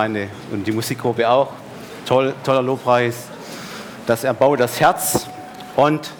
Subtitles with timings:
[0.00, 1.48] Und die Musikgruppe auch.
[2.06, 3.28] Toll, toller Lobpreis.
[4.06, 5.26] Das erbaut das Herz
[5.76, 6.10] und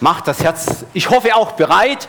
[0.00, 2.08] macht das Herz, ich hoffe auch bereit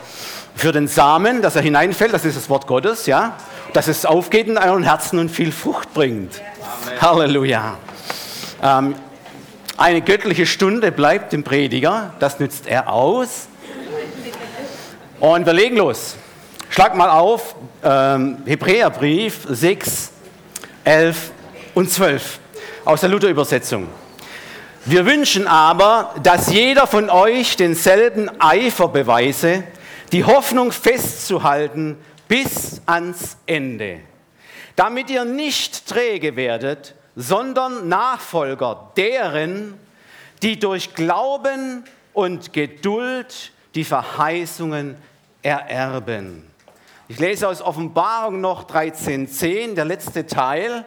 [0.55, 2.13] für den Samen, dass er hineinfällt.
[2.13, 3.35] Das ist das Wort Gottes, ja.
[3.73, 6.41] Dass es aufgeht in euren Herzen und viel Frucht bringt.
[6.85, 7.01] Amen.
[7.01, 7.77] Halleluja.
[8.61, 8.95] Ähm,
[9.77, 12.13] eine göttliche Stunde bleibt dem Prediger.
[12.19, 13.47] Das nützt er aus.
[15.19, 16.15] Und wir legen los.
[16.69, 20.11] Schlag mal auf, ähm, Hebräerbrief 6,
[20.89, 21.31] 11
[21.75, 22.39] und 12
[22.83, 23.87] aus der Luther-Übersetzung.
[24.85, 29.65] Wir wünschen aber, dass jeder von euch denselben Eifer beweise,
[30.11, 31.95] die Hoffnung festzuhalten
[32.27, 33.99] bis ans Ende,
[34.75, 39.75] damit ihr nicht träge werdet, sondern Nachfolger deren,
[40.41, 44.95] die durch Glauben und Geduld die Verheißungen
[45.43, 46.48] ererben.
[47.11, 50.85] Ich lese aus Offenbarung noch 13.10, der letzte Teil.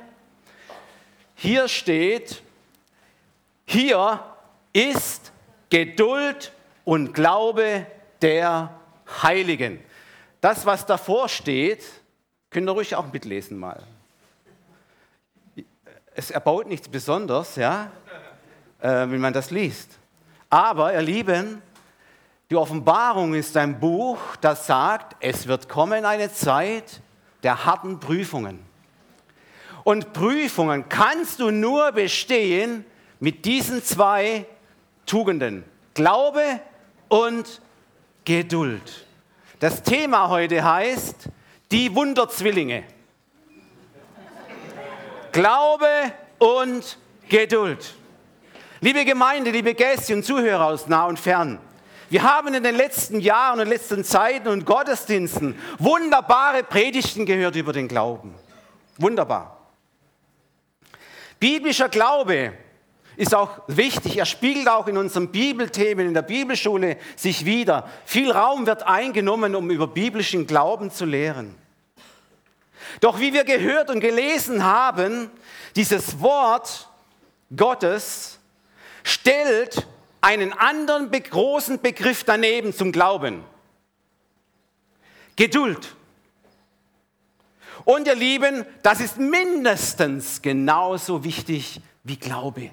[1.35, 2.43] Hier steht,
[3.65, 4.23] hier
[4.73, 5.33] ist
[5.69, 6.53] Geduld
[6.85, 7.87] und Glaube
[8.23, 8.73] der
[9.21, 9.81] Heiligen.
[10.41, 11.85] Das, was davor steht,
[12.51, 13.83] könnt ihr ruhig auch mitlesen mal.
[16.15, 17.91] Es erbaut nichts Besonderes, ja,
[18.79, 19.99] äh, wenn man das liest.
[20.51, 21.61] Aber, ihr Lieben,
[22.53, 27.01] die Offenbarung ist ein Buch, das sagt, es wird kommen eine Zeit
[27.43, 28.59] der harten Prüfungen.
[29.85, 32.85] Und Prüfungen kannst du nur bestehen
[33.21, 34.45] mit diesen zwei
[35.07, 35.65] Tugenden.
[35.95, 36.43] Glaube
[37.09, 37.63] und
[38.27, 39.07] Geduld.
[39.59, 41.31] Das Thema heute heißt
[41.71, 42.85] die Wunderzwillinge.
[45.33, 45.87] Glaube
[46.39, 46.99] und
[47.31, 47.95] Geduld.
[48.83, 51.59] Liebe Gemeinde, liebe Gäste und Zuhörer aus nah und fern,
[52.13, 57.73] wir haben in den letzten Jahren und letzten Zeiten und Gottesdiensten wunderbare Predigten gehört über
[57.73, 58.35] den Glauben.
[58.99, 59.57] Wunderbar.
[61.41, 62.53] Biblischer Glaube
[63.17, 64.19] ist auch wichtig.
[64.19, 67.89] Er spiegelt auch in unseren Bibelthemen in der Bibelschule sich wieder.
[68.05, 71.55] Viel Raum wird eingenommen, um über biblischen Glauben zu lehren.
[73.01, 75.31] Doch wie wir gehört und gelesen haben,
[75.77, 76.91] dieses Wort
[77.57, 78.39] Gottes
[79.03, 79.87] stellt
[80.23, 83.45] einen anderen großen Begriff daneben zum Glauben.
[85.37, 85.95] Geduld.
[87.85, 92.71] Und ihr Lieben, das ist mindestens genauso wichtig wie Glaube.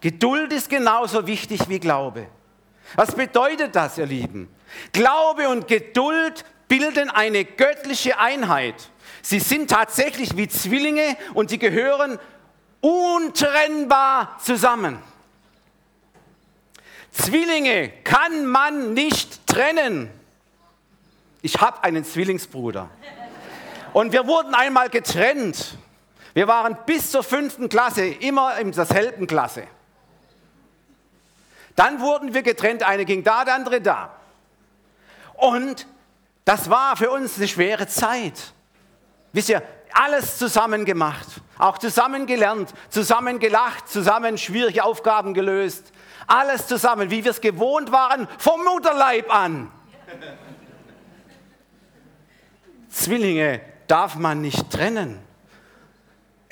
[0.00, 2.26] Geduld ist genauso wichtig wie Glaube.
[2.96, 4.48] Was bedeutet das, ihr Lieben?
[4.92, 8.90] Glaube und Geduld bilden eine göttliche Einheit.
[9.22, 12.18] Sie sind tatsächlich wie Zwillinge und sie gehören
[12.80, 14.98] untrennbar zusammen.
[17.12, 20.10] Zwillinge kann man nicht trennen.
[21.42, 22.88] Ich habe einen Zwillingsbruder.
[23.92, 25.76] Und wir wurden einmal getrennt.
[26.34, 29.64] Wir waren bis zur fünften Klasse immer in derselben Klasse.
[31.76, 34.14] Dann wurden wir getrennt, eine ging da, der andere da.
[35.34, 35.86] Und
[36.44, 38.52] das war für uns eine schwere Zeit.
[39.32, 41.26] Wisst ihr, alles zusammen gemacht,
[41.58, 45.92] auch zusammen gelernt, zusammen gelacht, zusammen schwierige Aufgaben gelöst,
[46.30, 49.70] alles zusammen, wie wir es gewohnt waren, vom Mutterleib an.
[52.88, 55.18] Zwillinge darf man nicht trennen.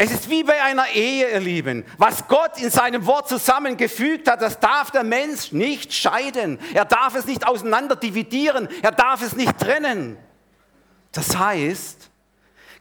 [0.00, 1.84] Es ist wie bei einer Ehe, ihr Lieben.
[1.96, 6.60] Was Gott in seinem Wort zusammengefügt hat, das darf der Mensch nicht scheiden.
[6.72, 8.68] Er darf es nicht auseinander dividieren.
[8.80, 10.16] Er darf es nicht trennen.
[11.10, 12.10] Das heißt,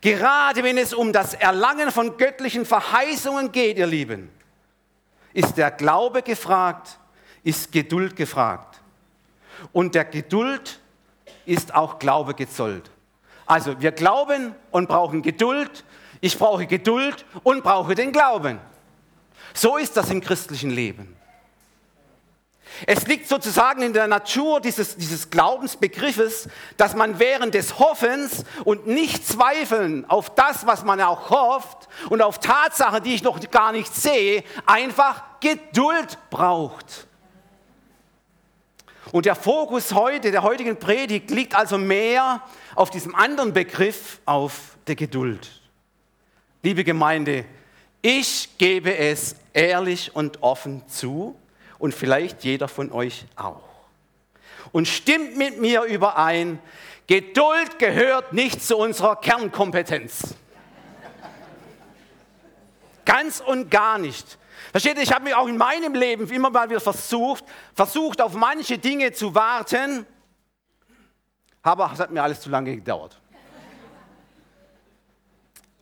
[0.01, 4.29] gerade wenn es um das Erlangen von göttlichen Verheißungen geht, ihr Lieben,
[5.33, 6.97] ist der Glaube gefragt,
[7.43, 8.81] ist Geduld gefragt.
[9.73, 10.79] Und der Geduld
[11.45, 12.89] ist auch Glaube gezollt.
[13.45, 15.83] Also wir glauben und brauchen Geduld.
[16.19, 18.59] Ich brauche Geduld und brauche den Glauben.
[19.53, 21.16] So ist das im christlichen Leben.
[22.85, 28.85] Es liegt sozusagen in der Natur dieses, dieses Glaubensbegriffes, dass man während des Hoffens und
[28.85, 33.71] nicht Zweifeln auf das, was man auch hofft und auf Tatsachen, die ich noch gar
[33.71, 37.07] nicht sehe, einfach Geduld braucht.
[39.11, 42.41] Und der Fokus heute, der heutigen Predigt, liegt also mehr
[42.75, 45.61] auf diesem anderen Begriff, auf der Geduld.
[46.61, 47.45] Liebe Gemeinde,
[48.01, 51.35] ich gebe es ehrlich und offen zu
[51.79, 53.63] und vielleicht jeder von euch auch.
[54.71, 56.59] Und stimmt mit mir überein,
[57.07, 60.35] Geduld gehört nicht zu unserer Kernkompetenz.
[63.05, 64.37] Ganz und gar nicht.
[64.71, 68.33] Versteht ihr, ich habe mich auch in meinem Leben immer mal wieder versucht, versucht auf
[68.33, 70.05] manche Dinge zu warten,
[71.61, 73.19] aber es hat mir alles zu lange gedauert.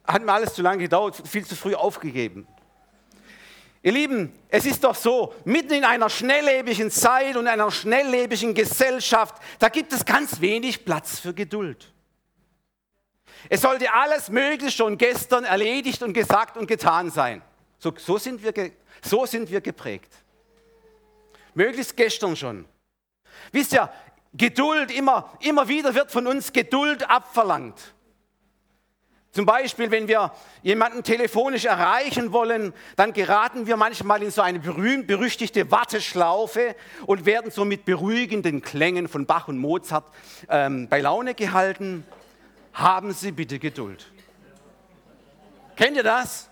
[0.06, 2.48] hat mir alles zu lange gedauert, viel zu früh aufgegeben.
[3.86, 9.36] Ihr Lieben, es ist doch so, mitten in einer schnelllebigen Zeit und einer schnelllebigen Gesellschaft,
[9.60, 11.94] da gibt es ganz wenig Platz für Geduld.
[13.48, 17.44] Es sollte alles Mögliche schon gestern erledigt und gesagt und getan sein.
[17.78, 18.72] So, so, sind, wir,
[19.04, 20.12] so sind wir geprägt.
[21.54, 22.66] Möglichst gestern schon.
[23.52, 23.88] Wisst ihr,
[24.34, 27.94] Geduld, immer, immer wieder wird von uns Geduld abverlangt.
[29.36, 30.32] Zum Beispiel, wenn wir
[30.64, 36.74] jemanden telefonisch erreichen wollen, dann geraten wir manchmal in so eine berühmt-berüchtigte Warteschlaufe
[37.06, 40.06] und werden so mit beruhigenden Klängen von Bach und Mozart
[40.48, 42.06] ähm, bei Laune gehalten.
[42.72, 44.10] Haben Sie bitte Geduld.
[45.76, 46.50] Kennt ihr das?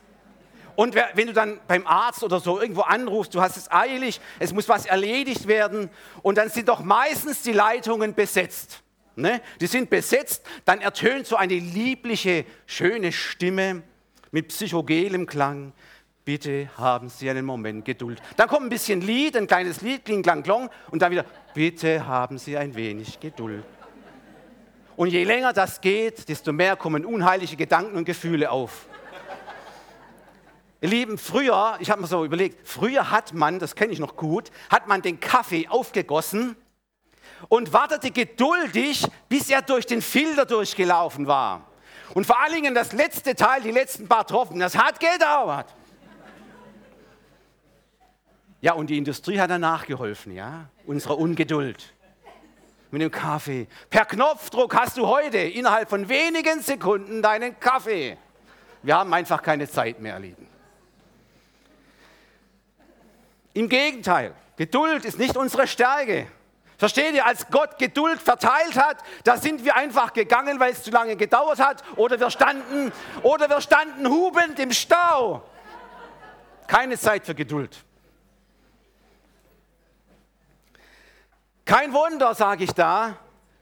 [0.76, 4.52] Und wenn du dann beim Arzt oder so irgendwo anrufst, du hast es eilig, es
[4.52, 5.90] muss was erledigt werden
[6.22, 8.83] und dann sind doch meistens die Leitungen besetzt
[9.15, 13.83] ne, die sind besetzt, dann ertönt so eine liebliche, schöne Stimme
[14.31, 15.74] mit psychogelem Klang.
[16.25, 18.21] Bitte haben Sie einen Moment Geduld.
[18.38, 22.07] Dann kommt ein bisschen Lied, ein kleines Lied, kling, klang, klong, und dann wieder, bitte
[22.07, 23.63] haben Sie ein wenig Geduld.
[24.95, 28.86] Und je länger das geht, desto mehr kommen unheilige Gedanken und Gefühle auf.
[30.81, 34.15] Ihr Lieben, früher, ich habe mir so überlegt, früher hat man, das kenne ich noch
[34.15, 36.56] gut, hat man den Kaffee aufgegossen
[37.50, 41.68] und wartete geduldig, bis er durch den Filter durchgelaufen war.
[42.13, 45.74] Und vor allen Dingen das letzte Teil, die letzten paar Tropfen, das hat gedauert.
[48.62, 51.94] Ja, und die Industrie hat dann nachgeholfen, ja, unserer Ungeduld.
[52.92, 53.68] Mit dem Kaffee.
[53.89, 58.18] Per Knopfdruck hast du heute innerhalb von wenigen Sekunden deinen Kaffee.
[58.84, 60.48] Wir haben einfach keine Zeit mehr, Lieben.
[63.54, 66.28] Im Gegenteil, Geduld ist nicht unsere Stärke.
[66.84, 70.92] Versteht ihr, als Gott Geduld verteilt hat, da sind wir einfach gegangen, weil es zu
[70.92, 72.92] lange gedauert hat, oder wir standen,
[73.22, 75.50] oder wir standen hubend im Stau.
[76.68, 77.86] Keine Zeit für Geduld.
[81.64, 83.16] Kein Wunder, sage ich da,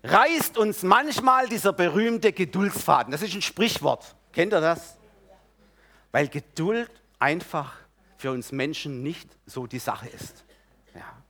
[0.03, 3.11] reißt uns manchmal dieser berühmte Geduldsfaden.
[3.11, 4.15] Das ist ein Sprichwort.
[4.33, 4.97] Kennt ihr das?
[6.11, 6.89] Weil Geduld
[7.19, 7.71] einfach
[8.17, 10.43] für uns Menschen nicht so die Sache ist.
[10.95, 11.20] Ja.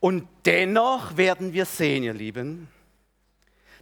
[0.00, 2.68] Und dennoch werden wir sehen, ihr Lieben,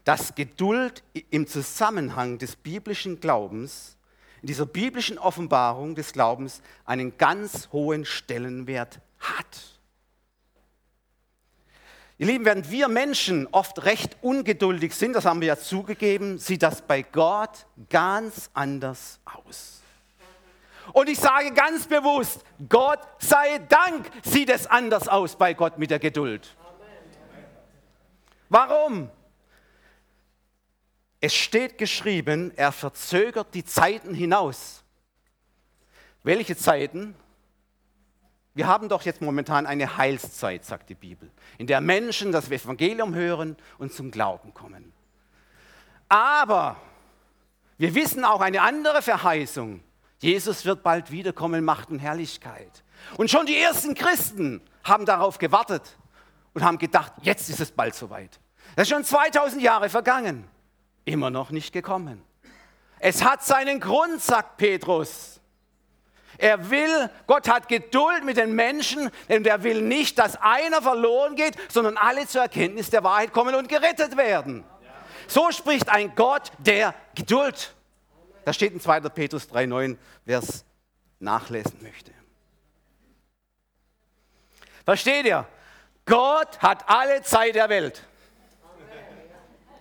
[0.04, 3.96] dass Geduld im Zusammenhang des biblischen Glaubens,
[4.40, 9.76] in dieser biblischen Offenbarung des Glaubens, einen ganz hohen Stellenwert hat.
[12.18, 16.62] Ihr Lieben, während wir Menschen oft recht ungeduldig sind, das haben wir ja zugegeben, sieht
[16.62, 19.75] das bei Gott ganz anders aus.
[20.92, 25.90] Und ich sage ganz bewusst, Gott sei Dank sieht es anders aus bei Gott mit
[25.90, 26.56] der Geduld.
[28.48, 29.10] Warum?
[31.20, 34.84] Es steht geschrieben, er verzögert die Zeiten hinaus.
[36.22, 37.14] Welche Zeiten?
[38.54, 43.14] Wir haben doch jetzt momentan eine Heilszeit, sagt die Bibel, in der Menschen das Evangelium
[43.14, 44.92] hören und zum Glauben kommen.
[46.08, 46.76] Aber
[47.78, 49.82] wir wissen auch eine andere Verheißung.
[50.18, 52.84] Jesus wird bald wiederkommen, Macht und Herrlichkeit.
[53.16, 55.82] Und schon die ersten Christen haben darauf gewartet
[56.54, 58.40] und haben gedacht, jetzt ist es bald soweit.
[58.74, 60.48] Das ist schon 2000 Jahre vergangen,
[61.04, 62.22] immer noch nicht gekommen.
[62.98, 65.40] Es hat seinen Grund, sagt Petrus.
[66.38, 71.34] Er will, Gott hat Geduld mit den Menschen, denn er will nicht, dass einer verloren
[71.34, 74.64] geht, sondern alle zur Erkenntnis der Wahrheit kommen und gerettet werden.
[75.28, 77.75] So spricht ein Gott der Geduld.
[78.46, 79.00] Das steht in 2.
[79.00, 80.64] Petrus 3,9, wer es
[81.18, 82.12] nachlesen möchte.
[84.84, 85.44] Versteht ihr?
[86.04, 88.04] Gott hat alle Zeit der Welt.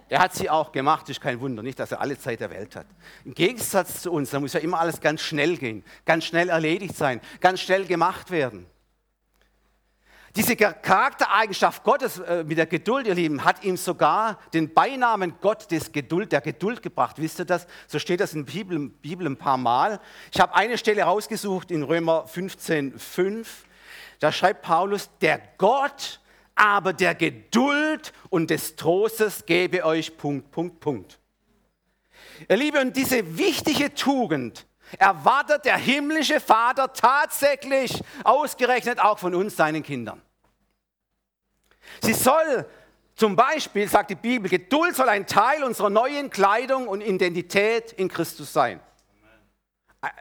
[0.10, 2.76] Er hat sie auch gemacht, ist kein Wunder, nicht, dass er alle Zeit der Welt
[2.76, 2.88] hat.
[3.24, 6.96] Im Gegensatz zu uns, da muss ja immer alles ganz schnell gehen, ganz schnell erledigt
[6.96, 8.66] sein, ganz schnell gemacht werden.
[10.36, 15.72] Diese Charaktereigenschaft Gottes äh, mit der Geduld, ihr Lieben, hat ihm sogar den Beinamen Gott
[15.72, 17.16] des Geduld, der Geduld gebracht.
[17.20, 17.66] Wisst ihr das?
[17.88, 20.02] So steht das in der Bibel, Bibel ein paar Mal.
[20.34, 23.66] Ich habe eine Stelle rausgesucht in Römer 15, 5.
[24.20, 26.20] Da schreibt Paulus, der Gott
[26.56, 31.20] aber der Geduld und des Trostes gebe euch Punkt, Punkt, Punkt.
[32.50, 34.66] Ihr Lieben, und diese wichtige Tugend
[34.98, 40.22] erwartet der himmlische Vater tatsächlich ausgerechnet auch von uns, seinen Kindern.
[42.02, 42.66] Sie soll
[43.16, 48.10] zum Beispiel, sagt die Bibel, Geduld soll ein Teil unserer neuen Kleidung und Identität in
[48.10, 48.82] Christus sein.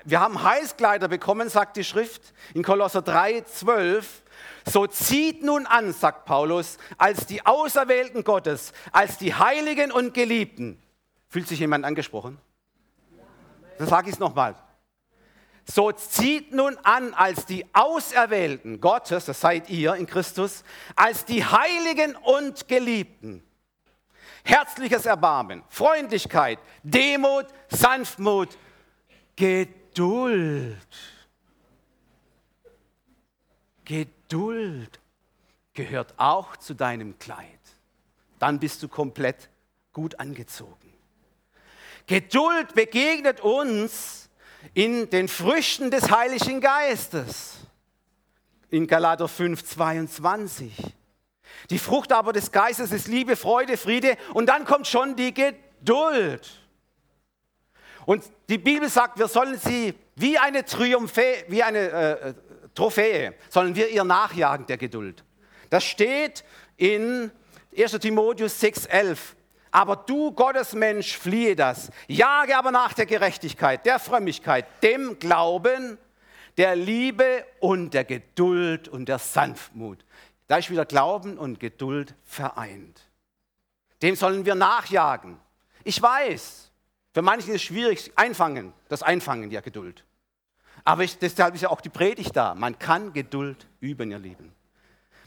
[0.04, 4.22] Wir haben Heißkleider bekommen, sagt die Schrift in Kolosser 3, 12.
[4.66, 10.80] So zieht nun an, sagt Paulus, als die Auserwählten Gottes, als die Heiligen und Geliebten.
[11.28, 12.38] Fühlt sich jemand angesprochen?
[13.78, 14.54] Dann sage ich es nochmal.
[15.66, 20.62] So zieht nun an als die Auserwählten Gottes, das seid ihr in Christus,
[20.94, 23.42] als die Heiligen und Geliebten.
[24.44, 28.58] Herzliches Erbarmen, Freundlichkeit, Demut, Sanftmut,
[29.36, 30.76] Geduld.
[33.84, 35.00] Geduld
[35.72, 37.48] gehört auch zu deinem Kleid.
[38.38, 39.48] Dann bist du komplett
[39.94, 40.83] gut angezogen.
[42.06, 44.28] Geduld begegnet uns
[44.74, 47.58] in den Früchten des Heiligen Geistes.
[48.70, 50.72] In Galater 5, 22.
[51.70, 56.50] Die Frucht aber des Geistes ist Liebe, Freude, Friede und dann kommt schon die Geduld.
[58.04, 62.34] Und die Bibel sagt, wir sollen sie wie eine Triumphe, wie eine äh,
[62.74, 65.24] Trophäe, sollen wir ihr nachjagen der Geduld.
[65.70, 66.44] Das steht
[66.76, 67.30] in
[67.76, 69.16] 1 Timotheus 6,11.
[69.74, 71.90] Aber du, Gottesmensch, fliehe das.
[72.06, 75.98] Jage aber nach der Gerechtigkeit, der Frömmigkeit, dem Glauben,
[76.56, 80.04] der Liebe und der Geduld und der Sanftmut.
[80.46, 83.00] Da ist wieder Glauben und Geduld vereint.
[84.00, 85.38] Dem sollen wir nachjagen.
[85.82, 86.70] Ich weiß,
[87.12, 90.04] für manche ist es schwierig, einfangen, das Einfangen der Geduld.
[90.84, 92.54] Aber ich, deshalb ist ja auch die Predigt da.
[92.54, 94.52] Man kann Geduld üben, ihr Lieben.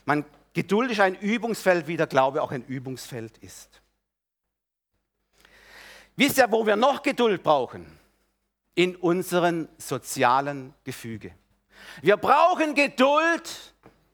[0.06, 0.24] Man,
[0.54, 3.82] Geduld ist ein Übungsfeld, wie der Glaube auch ein Übungsfeld ist.
[6.18, 7.86] Wisst ihr, wo wir noch Geduld brauchen?
[8.74, 11.32] In unseren sozialen Gefüge.
[12.02, 13.74] Wir brauchen Geduld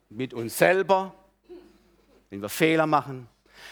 [0.09, 1.15] mit uns selber,
[2.29, 3.29] wenn wir Fehler machen.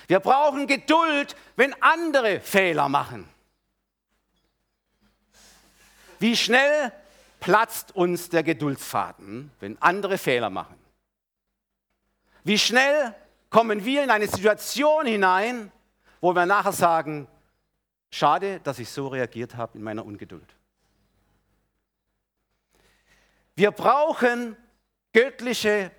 [0.08, 3.28] Wir brauchen Geduld, wenn andere Fehler machen.
[6.20, 6.94] Wie schnell
[7.42, 10.78] platzt uns der Geduldsfaden, wenn andere Fehler machen?
[12.44, 13.14] Wie schnell
[13.50, 15.72] kommen wir in eine Situation hinein,
[16.22, 17.28] wo wir nachher sagen,
[18.12, 20.56] Schade, dass ich so reagiert habe in meiner Ungeduld.
[23.56, 24.58] Wir brauchen
[25.14, 25.92] göttliche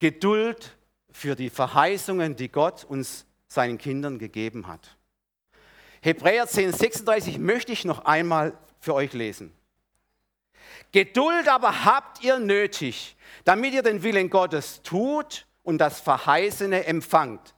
[0.00, 0.76] Geduld
[1.10, 4.96] für die Verheißungen, die Gott uns seinen Kindern gegeben hat.
[6.00, 9.52] Hebräer 10, 36 möchte ich noch einmal für euch lesen.
[10.92, 17.54] Geduld aber habt ihr nötig, damit ihr den Willen Gottes tut und das Verheißene empfangt.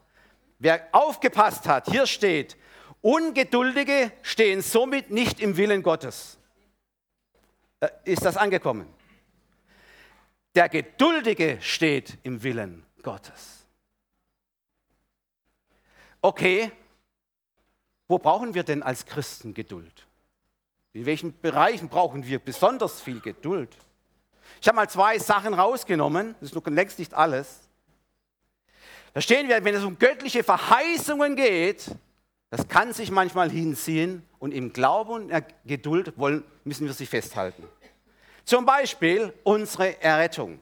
[0.58, 2.56] Wer aufgepasst hat, hier steht,
[3.02, 6.38] Ungeduldige stehen somit nicht im Willen Gottes.
[7.80, 8.86] Äh, ist das angekommen?
[10.54, 13.64] Der Geduldige steht im Willen Gottes.
[16.20, 16.70] Okay,
[18.08, 20.06] wo brauchen wir denn als Christen Geduld?
[20.92, 23.74] In welchen Bereichen brauchen wir besonders viel Geduld?
[24.60, 27.60] Ich habe mal zwei Sachen rausgenommen, das ist noch längst nicht alles.
[29.12, 31.86] Verstehen wir, wenn es um göttliche Verheißungen geht,
[32.50, 37.06] das kann sich manchmal hinziehen und im Glauben und der Geduld wollen, müssen wir sie
[37.06, 37.62] festhalten.
[38.44, 40.58] Zum Beispiel unsere Errettung.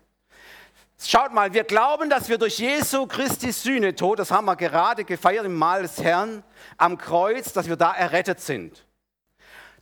[1.00, 5.46] Schaut mal, wir glauben, dass wir durch Jesu Christi Sühnetod, das haben wir gerade gefeiert
[5.46, 6.42] im Mahl des Herrn
[6.76, 8.84] am Kreuz, dass wir da errettet sind.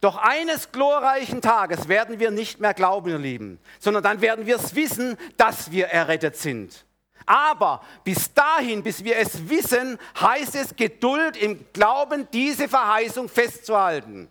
[0.01, 4.57] Doch eines glorreichen Tages werden wir nicht mehr glauben, ihr Lieben, sondern dann werden wir
[4.57, 6.86] es wissen, dass wir errettet sind.
[7.27, 14.31] Aber bis dahin, bis wir es wissen, heißt es Geduld im Glauben, diese Verheißung festzuhalten.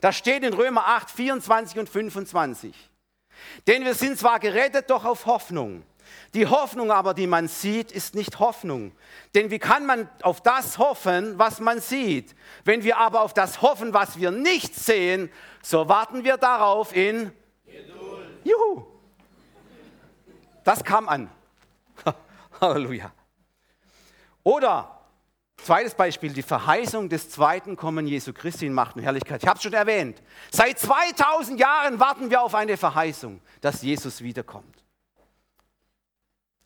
[0.00, 2.74] Das steht in Römer 8, 24 und 25.
[3.66, 5.84] Denn wir sind zwar gerettet, doch auf Hoffnung.
[6.34, 8.92] Die Hoffnung aber, die man sieht, ist nicht Hoffnung.
[9.34, 12.34] Denn wie kann man auf das hoffen, was man sieht?
[12.64, 15.30] Wenn wir aber auf das hoffen, was wir nicht sehen,
[15.62, 17.32] so warten wir darauf in
[17.66, 18.28] Geduld.
[18.44, 18.84] Juhu.
[20.64, 21.30] Das kam an.
[22.62, 23.12] Halleluja.
[24.44, 25.00] Oder
[25.56, 29.42] zweites Beispiel, die Verheißung des zweiten Kommen Jesu Christi in Macht und Herrlichkeit.
[29.42, 30.22] Ich habe es schon erwähnt.
[30.50, 34.82] Seit 2000 Jahren warten wir auf eine Verheißung, dass Jesus wiederkommt.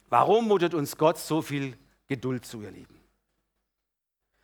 [0.09, 1.77] Warum mutet uns Gott so viel
[2.07, 3.01] Geduld zu, ihr Lieben?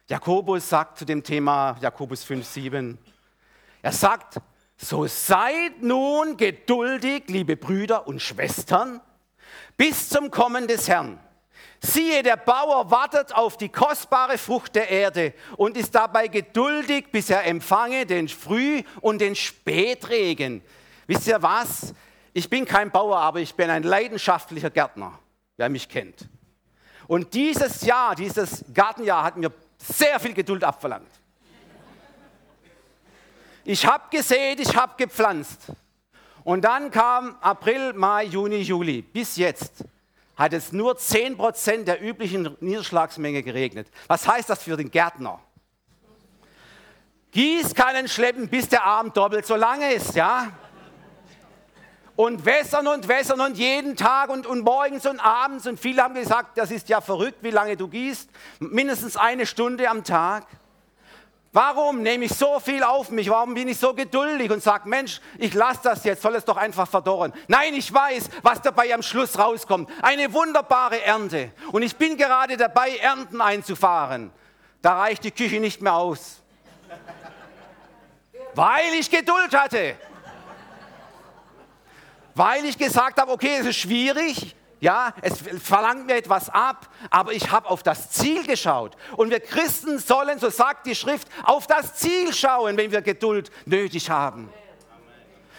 [0.09, 2.99] Jakobus sagt zu dem Thema, Jakobus 5, 7,
[3.83, 4.41] er sagt,
[4.77, 9.01] so seid nun geduldig, liebe Brüder und Schwestern,
[9.77, 11.21] bis zum Kommen des Herrn.
[11.81, 17.29] Siehe, der Bauer wartet auf die kostbare Frucht der Erde und ist dabei geduldig, bis
[17.29, 20.63] er empfange den Früh- und den Spätregen.
[21.07, 21.93] Wisst ihr was?
[22.33, 25.19] Ich bin kein Bauer, aber ich bin ein leidenschaftlicher Gärtner,
[25.57, 26.29] wer mich kennt.
[27.09, 31.11] Und dieses Jahr, dieses Gartenjahr hat mir sehr viel Geduld abverlangt.
[33.65, 35.73] Ich habe gesät, ich habe gepflanzt.
[36.45, 39.85] Und dann kam April, Mai, Juni, Juli, bis jetzt
[40.37, 43.89] hat es nur 10% der üblichen Niederschlagsmenge geregnet.
[44.07, 45.41] Was heißt das für den Gärtner?
[47.33, 50.53] Gießkannen schleppen, bis der Arm doppelt so lang ist, ja?
[52.15, 55.67] Und wässern und wässern und jeden Tag und, und morgens und abends.
[55.67, 58.29] Und viele haben gesagt, das ist ja verrückt, wie lange du gießt.
[58.61, 60.47] Mindestens eine Stunde am Tag.
[61.55, 63.29] Warum nehme ich so viel auf mich?
[63.29, 66.57] Warum bin ich so geduldig und sage, Mensch, ich lasse das jetzt, soll es doch
[66.57, 67.35] einfach verdorren.
[67.47, 69.91] Nein, ich weiß, was dabei am Schluss rauskommt.
[70.01, 71.53] Eine wunderbare Ernte.
[71.71, 74.33] Und ich bin gerade dabei, Ernten einzufahren.
[74.81, 76.41] Da reicht die Küche nicht mehr aus.
[78.55, 79.97] Weil ich Geduld hatte.
[82.35, 87.33] Weil ich gesagt habe, okay, es ist schwierig, ja, es verlangt mir etwas ab, aber
[87.33, 88.97] ich habe auf das Ziel geschaut.
[89.17, 93.53] Und wir Christen sollen, so sagt die Schrift, auf das Ziel schauen, wenn wir Geduld
[93.65, 94.53] nötig haben.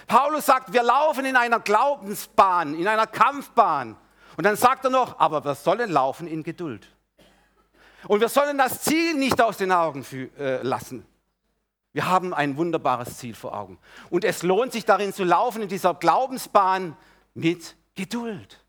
[0.08, 3.96] Paulus sagt, wir laufen in einer Glaubensbahn, in einer Kampfbahn.
[4.36, 6.86] Und dann sagt er noch, aber wir sollen laufen in Geduld.
[8.10, 10.06] Und wir sollen das Ziel nicht aus den Augen
[10.38, 11.06] äh, lassen.
[11.94, 13.80] Wir haben ein wunderbares Ziel vor Augen.
[14.10, 16.98] Und es lohnt sich darin zu laufen, in dieser Glaubensbahn
[17.34, 18.63] mit Geduld.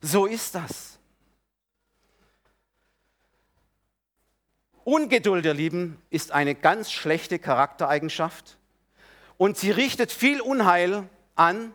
[0.00, 0.98] So ist das.
[4.84, 8.56] Ungeduld, ihr Lieben, ist eine ganz schlechte Charaktereigenschaft
[9.36, 11.72] und sie richtet viel Unheil an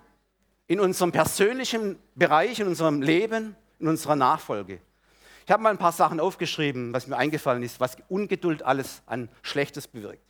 [0.67, 4.79] in unserem persönlichen Bereich, in unserem Leben, in unserer Nachfolge.
[5.45, 9.29] Ich habe mal ein paar Sachen aufgeschrieben, was mir eingefallen ist, was Ungeduld alles an
[9.41, 10.23] Schlechtes bewirkt.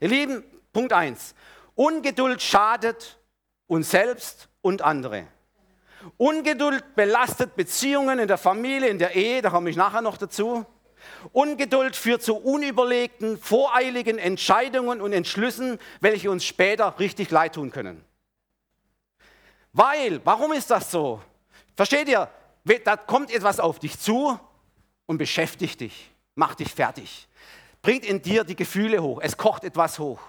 [0.00, 1.34] Ihr Lieben, Punkt 1.
[1.74, 3.18] Ungeduld schadet
[3.66, 5.26] uns selbst und andere.
[6.16, 10.64] Ungeduld belastet Beziehungen in der Familie, in der Ehe, da komme ich nachher noch dazu.
[11.32, 18.04] Ungeduld führt zu unüberlegten, voreiligen Entscheidungen und Entschlüssen, welche uns später richtig leid tun können.
[19.72, 21.22] Weil, warum ist das so?
[21.76, 22.28] Versteht ihr?
[22.84, 24.38] Da kommt etwas auf dich zu
[25.06, 27.28] und beschäftigt dich, macht dich fertig,
[27.82, 30.20] bringt in dir die Gefühle hoch, es kocht etwas hoch.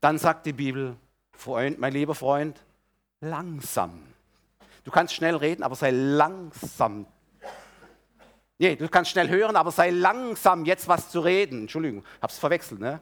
[0.00, 0.96] Dann sagt die Bibel,
[1.32, 2.62] Freund, mein lieber Freund,
[3.20, 4.02] langsam.
[4.84, 7.06] Du kannst schnell reden, aber sei langsam.
[8.58, 11.62] Nee, du kannst schnell hören, aber sei langsam, jetzt was zu reden.
[11.62, 13.00] Entschuldigung, hab's verwechselt, ne?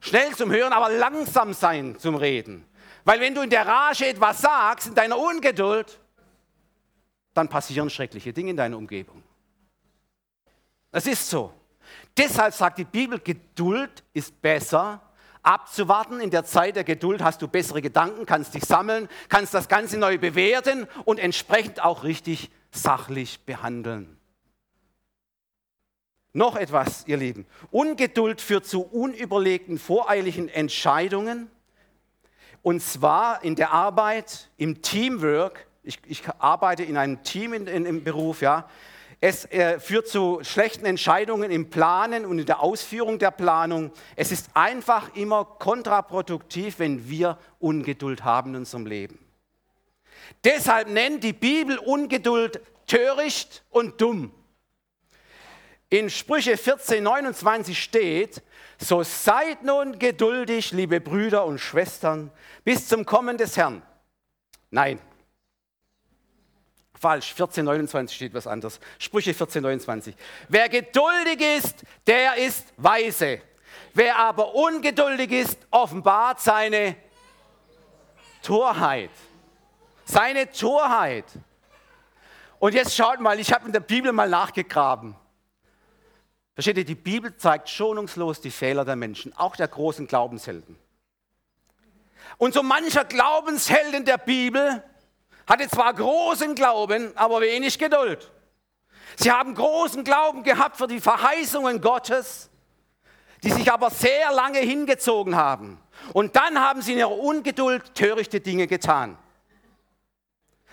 [0.00, 2.64] Schnell zum Hören, aber langsam sein zum Reden.
[3.04, 5.98] Weil wenn du in der Rage etwas sagst, in deiner Ungeduld,
[7.34, 9.22] dann passieren schreckliche Dinge in deiner Umgebung.
[10.92, 11.52] Es ist so.
[12.16, 15.00] Deshalb sagt die Bibel, Geduld ist besser
[15.42, 16.20] abzuwarten.
[16.20, 19.98] In der Zeit der Geduld hast du bessere Gedanken, kannst dich sammeln, kannst das Ganze
[19.98, 24.18] neu bewerten und entsprechend auch richtig sachlich behandeln.
[26.32, 27.46] Noch etwas, ihr Lieben.
[27.70, 31.50] Ungeduld führt zu unüberlegten, voreiligen Entscheidungen.
[32.62, 35.66] Und zwar in der Arbeit, im Teamwork.
[35.82, 38.68] Ich, ich arbeite in einem Team in, in, im Beruf, ja.
[39.20, 43.90] Es äh, führt zu schlechten Entscheidungen im Planen und in der Ausführung der Planung.
[44.14, 49.18] Es ist einfach immer kontraproduktiv, wenn wir Ungeduld haben in unserem Leben.
[50.44, 54.32] Deshalb nennt die Bibel Ungeduld töricht und dumm.
[55.90, 58.42] In Sprüche 14, 29 steht,
[58.78, 62.30] so seid nun geduldig, liebe Brüder und Schwestern,
[62.62, 63.82] bis zum Kommen des Herrn.
[64.70, 65.00] Nein,
[67.00, 68.80] Falsch, 1429 steht was anderes.
[68.98, 70.14] Sprüche 1429.
[70.48, 73.40] Wer geduldig ist, der ist weise.
[73.94, 76.96] Wer aber ungeduldig ist, offenbart seine
[78.42, 79.10] Torheit.
[80.04, 81.26] Seine Torheit.
[82.58, 85.14] Und jetzt schaut mal, ich habe in der Bibel mal nachgegraben.
[86.54, 90.76] Versteht ihr, die Bibel zeigt schonungslos die Fehler der Menschen, auch der großen Glaubenshelden.
[92.36, 94.82] Und so mancher Glaubenshelden der Bibel
[95.48, 98.30] hatte zwar großen Glauben, aber wenig Geduld.
[99.16, 102.50] Sie haben großen Glauben gehabt für die Verheißungen Gottes,
[103.42, 105.80] die sich aber sehr lange hingezogen haben.
[106.12, 109.16] Und dann haben sie in ihrer Ungeduld törichte Dinge getan,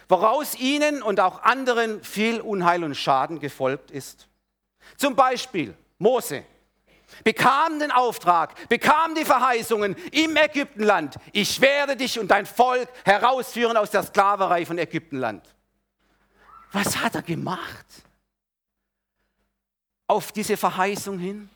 [0.09, 4.27] woraus ihnen und auch anderen viel Unheil und Schaden gefolgt ist.
[4.97, 6.43] Zum Beispiel Mose
[7.23, 11.15] bekam den Auftrag, bekam die Verheißungen im Ägyptenland.
[11.31, 15.43] Ich werde dich und dein Volk herausführen aus der Sklaverei von Ägyptenland.
[16.71, 17.85] Was hat er gemacht?
[20.07, 21.49] Auf diese Verheißung hin?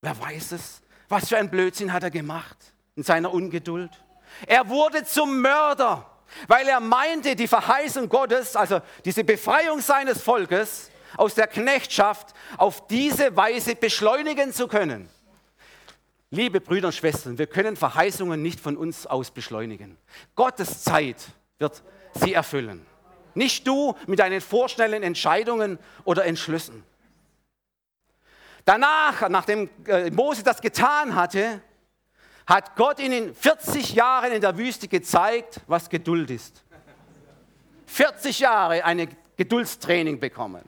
[0.00, 0.80] Wer weiß es?
[1.08, 2.56] Was für ein Blödsinn hat er gemacht
[2.96, 3.90] in seiner Ungeduld?
[4.46, 6.10] Er wurde zum Mörder,
[6.48, 12.86] weil er meinte, die Verheißung Gottes, also diese Befreiung seines Volkes, aus der Knechtschaft auf
[12.86, 15.08] diese Weise beschleunigen zu können.
[16.30, 19.98] Liebe Brüder und Schwestern, wir können Verheißungen nicht von uns aus beschleunigen.
[20.34, 21.16] Gottes Zeit
[21.58, 21.82] wird
[22.14, 22.86] sie erfüllen.
[23.34, 26.84] Nicht du mit deinen vorschnellen Entscheidungen oder Entschlüssen.
[28.64, 31.60] Danach, nachdem äh, Mose das getan hatte,
[32.46, 36.64] hat Gott ihnen 40 Jahre in der Wüste gezeigt, was Geduld ist.
[37.86, 40.62] 40 Jahre eine Geduldstraining bekommen.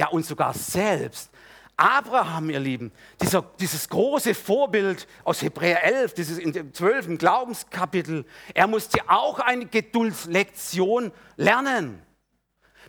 [0.00, 1.30] Ja, und sogar selbst.
[1.76, 7.18] Abraham, ihr Lieben, dieser, dieses große Vorbild aus Hebräer 11, dieses in dem 12.
[7.18, 12.00] Glaubenskapitel, er musste auch eine Geduldslektion lernen.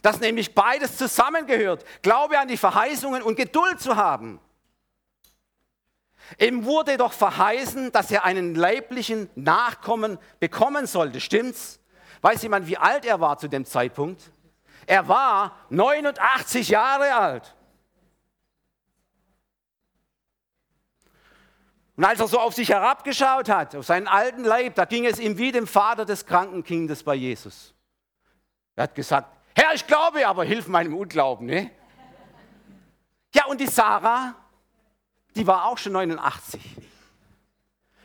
[0.02, 1.84] Dass nämlich beides zusammengehört.
[2.02, 4.40] Glaube an die Verheißungen und Geduld zu haben.
[6.40, 11.20] Ihm wurde doch verheißen, dass er einen leiblichen Nachkommen bekommen sollte.
[11.20, 11.82] Stimmt's?
[12.22, 14.32] Weiß jemand, wie alt er war zu dem Zeitpunkt?
[14.86, 17.56] Er war 89 Jahre alt.
[21.96, 25.20] Und als er so auf sich herabgeschaut hat, auf seinen alten Leib, da ging es
[25.20, 27.74] ihm wie dem Vater des kranken Kindes bei Jesus.
[28.76, 31.46] Er hat gesagt, Herr, ich glaube, aber hilf meinem Unglauben.
[31.46, 31.70] Ne?
[33.36, 34.34] Ja, und die Sarah,
[35.36, 36.62] die war auch schon 89.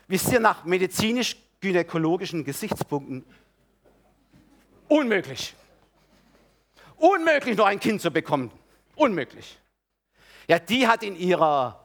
[0.08, 3.24] Wisst ihr, nach medizinisch-gynäkologischen Gesichtspunkten
[4.88, 5.54] unmöglich.
[6.96, 8.50] Unmöglich, noch ein Kind zu bekommen.
[8.94, 9.58] Unmöglich.
[10.48, 11.84] Ja, die hat in ihrer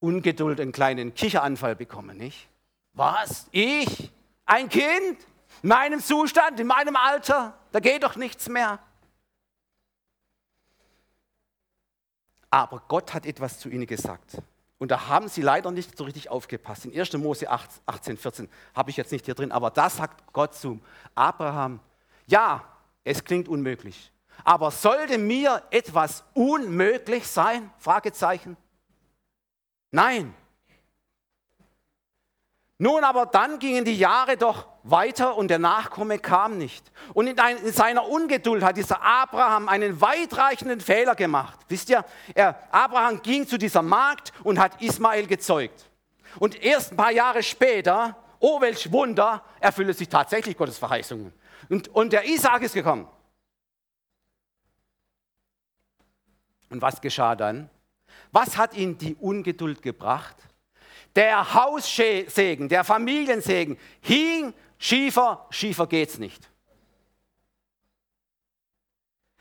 [0.00, 2.48] Ungeduld einen kleinen Kicheranfall bekommen, nicht?
[2.94, 3.46] Was?
[3.50, 4.10] Ich?
[4.46, 5.18] Ein Kind?
[5.62, 7.56] In meinem Zustand, in meinem Alter?
[7.70, 8.78] Da geht doch nichts mehr.
[12.50, 14.36] Aber Gott hat etwas zu ihnen gesagt.
[14.78, 16.84] Und da haben sie leider nicht so richtig aufgepasst.
[16.84, 17.12] In 1.
[17.14, 20.80] Mose 18, 14 habe ich jetzt nicht hier drin, aber da sagt Gott zu
[21.14, 21.80] Abraham,
[22.26, 22.64] ja,
[23.04, 24.10] es klingt unmöglich.
[24.44, 27.70] Aber sollte mir etwas unmöglich sein?
[27.78, 28.56] Fragezeichen.
[29.90, 30.34] Nein.
[32.78, 36.90] Nun aber dann gingen die Jahre doch weiter und der Nachkomme kam nicht.
[37.14, 41.60] Und in, ein, in, seiner Ungeduld hat dieser Abraham einen weitreichenden Fehler gemacht.
[41.68, 45.90] Wisst ihr, er, Abraham ging zu dieser Magd und hat Ismael gezeugt.
[46.40, 51.32] Und erst ein paar Jahre später, oh welch Wunder, erfüllte sich tatsächlich Gottes Verheißungen.
[51.68, 53.06] Und, und der Isaac ist gekommen.
[56.72, 57.70] Und was geschah dann?
[58.32, 60.36] Was hat ihn die Ungeduld gebracht?
[61.14, 66.48] Der Haussegen, der Familiensegen hing schiefer, schiefer geht's nicht.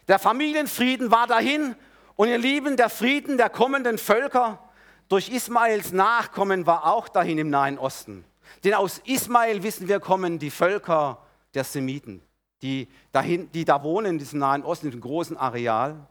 [0.10, 1.76] Der Familienfrieden war dahin
[2.18, 4.60] und ihr Lieben, der Frieden der kommenden Völker
[5.08, 8.26] durch Ismaels Nachkommen war auch dahin im Nahen Osten.
[8.66, 12.22] Denn aus Ismael wissen wir kommen die Völker der Semiten,
[12.62, 16.08] die, dahin, die da wohnen in diesem Nahen Osten, in diesem großen Areal.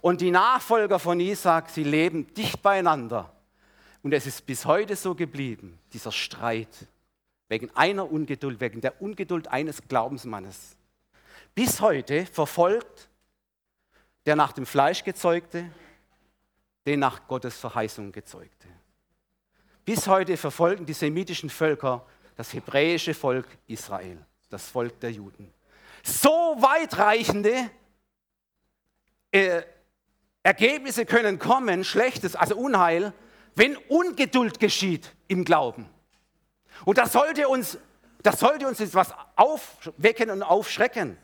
[0.00, 3.32] Und die Nachfolger von Isaac, sie leben dicht beieinander.
[4.02, 6.86] Und es ist bis heute so geblieben, dieser Streit
[7.48, 10.76] wegen einer Ungeduld, wegen der Ungeduld eines Glaubensmannes.
[11.54, 13.08] Bis heute verfolgt
[14.26, 15.70] der nach dem Fleisch gezeugte,
[16.86, 18.68] den nach Gottes Verheißung gezeugte.
[19.84, 22.06] Bis heute verfolgen die semitischen Völker
[22.36, 25.52] das hebräische Volk Israel, das Volk der Juden.
[26.04, 27.70] So weitreichende
[29.32, 29.62] äh,
[30.42, 33.12] Ergebnisse können kommen, Schlechtes, also Unheil,
[33.54, 35.88] wenn Ungeduld geschieht im Glauben.
[36.84, 37.78] Und das sollte uns,
[38.22, 41.18] das sollte uns etwas aufwecken und aufschrecken.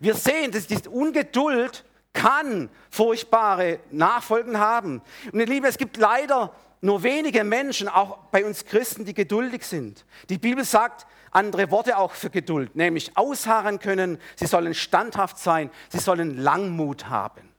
[0.00, 5.02] Wir sehen, dass diese Ungeduld kann furchtbare Nachfolgen haben.
[5.32, 9.64] Und ihr Liebe, es gibt leider nur wenige Menschen, auch bei uns Christen, die geduldig
[9.64, 10.04] sind.
[10.28, 15.70] Die Bibel sagt andere Worte auch für Geduld, nämlich ausharren können, sie sollen standhaft sein,
[15.88, 17.51] sie sollen Langmut haben.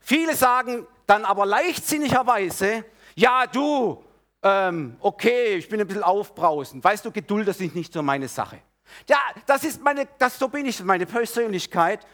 [0.00, 2.84] Viele sagen dann aber leichtsinnigerweise,
[3.14, 4.02] ja du,
[4.42, 6.82] ähm, okay, ich bin ein bisschen aufbrausend.
[6.82, 8.60] Weißt du, Geduld, das ist nicht so meine Sache.
[9.08, 12.06] Ja, das ist meine, das, so bin ich, meine Persönlichkeit.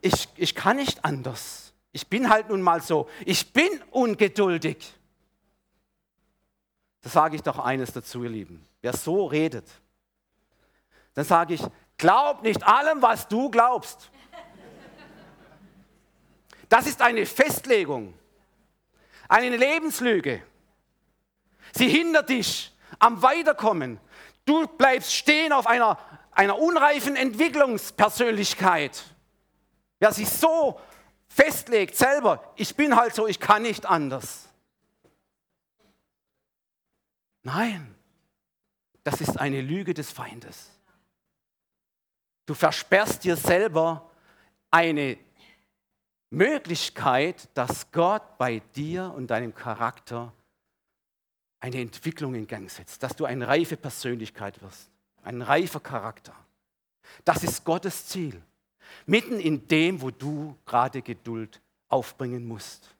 [0.00, 1.72] Ich, ich kann nicht anders.
[1.92, 3.08] Ich bin halt nun mal so.
[3.24, 4.92] Ich bin ungeduldig.
[7.02, 8.64] Da sage ich doch eines dazu, ihr Lieben.
[8.80, 9.66] Wer so redet,
[11.14, 11.62] dann sage ich,
[11.96, 14.10] glaub nicht allem, was du glaubst.
[16.72, 18.14] Das ist eine Festlegung,
[19.28, 20.42] eine Lebenslüge.
[21.74, 24.00] Sie hindert dich am Weiterkommen.
[24.46, 25.98] Du bleibst stehen auf einer,
[26.30, 29.04] einer unreifen Entwicklungspersönlichkeit.
[29.98, 30.80] Wer sich so
[31.28, 34.48] festlegt selber, ich bin halt so, ich kann nicht anders.
[37.42, 37.94] Nein,
[39.04, 40.70] das ist eine Lüge des Feindes.
[42.46, 44.10] Du versperrst dir selber
[44.70, 45.18] eine
[46.32, 50.32] Möglichkeit, dass Gott bei dir und deinem Charakter
[51.60, 54.90] eine Entwicklung in Gang setzt, dass du eine reife Persönlichkeit wirst,
[55.22, 56.34] ein reifer Charakter.
[57.24, 58.40] Das ist Gottes Ziel.
[59.06, 62.94] Mitten in dem, wo du gerade Geduld aufbringen musst.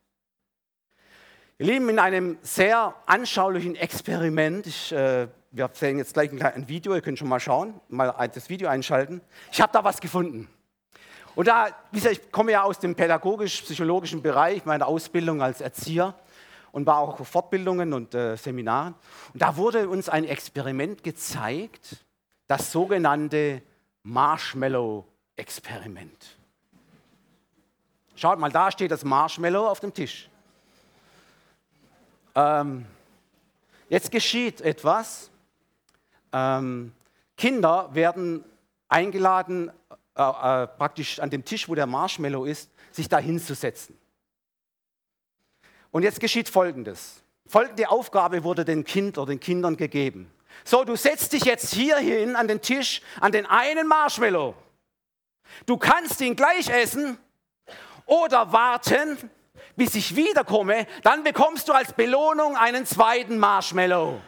[1.58, 6.94] Ihr Lieben, in einem sehr anschaulichen Experiment, ich, äh, wir sehen jetzt gleich ein Video,
[6.94, 9.22] ihr könnt schon mal schauen, mal das Video einschalten.
[9.50, 10.48] Ich habe da was gefunden.
[11.34, 16.14] Und da, wie gesagt, ich komme ja aus dem pädagogisch-psychologischen Bereich, meiner Ausbildung als Erzieher
[16.72, 18.94] und war auch auf Fortbildungen und äh, Seminaren.
[19.32, 22.04] Und da wurde uns ein Experiment gezeigt,
[22.48, 23.62] das sogenannte
[24.02, 26.36] Marshmallow-Experiment.
[28.14, 30.28] Schaut mal, da steht das Marshmallow auf dem Tisch.
[32.34, 32.84] Ähm,
[33.88, 35.30] jetzt geschieht etwas.
[36.32, 36.92] Ähm,
[37.36, 38.44] Kinder werden
[38.88, 39.70] eingeladen,
[40.14, 43.98] äh, äh, praktisch an dem Tisch, wo der Marshmallow ist, sich da hinzusetzen.
[45.90, 47.22] Und jetzt geschieht Folgendes.
[47.46, 50.30] Folgende Aufgabe wurde den Kind oder den Kindern gegeben.
[50.64, 54.54] So, du setzt dich jetzt hier hin an den Tisch, an den einen Marshmallow.
[55.66, 57.18] Du kannst ihn gleich essen
[58.06, 59.18] oder warten,
[59.76, 64.20] bis ich wiederkomme, dann bekommst du als Belohnung einen zweiten Marshmallow.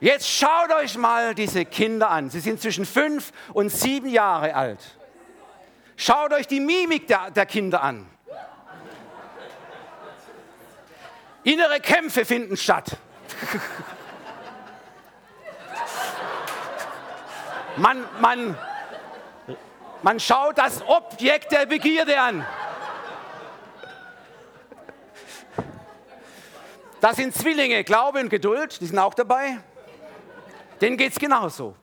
[0.00, 2.30] Jetzt schaut euch mal diese Kinder an.
[2.30, 4.78] Sie sind zwischen fünf und sieben Jahre alt.
[5.96, 8.08] Schaut euch die Mimik der, der Kinder an.
[11.42, 12.96] Innere Kämpfe finden statt.
[17.76, 18.58] Man, man,
[20.02, 22.46] man schaut das Objekt der Begierde an.
[27.00, 29.58] Das sind Zwillinge, Glaube und Geduld, die sind auch dabei.
[30.80, 31.74] Denen geht es genauso.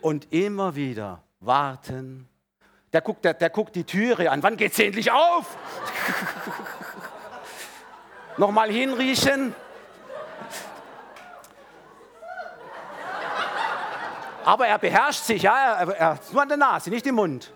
[0.00, 2.28] Und immer wieder warten.
[2.92, 4.42] Der guckt, der, der guckt die Türe an.
[4.42, 5.56] Wann geht es endlich auf?
[8.36, 9.54] Nochmal hinriechen.
[14.44, 17.52] Aber er beherrscht sich, ja, er, er, nur an der Nase, nicht im Mund.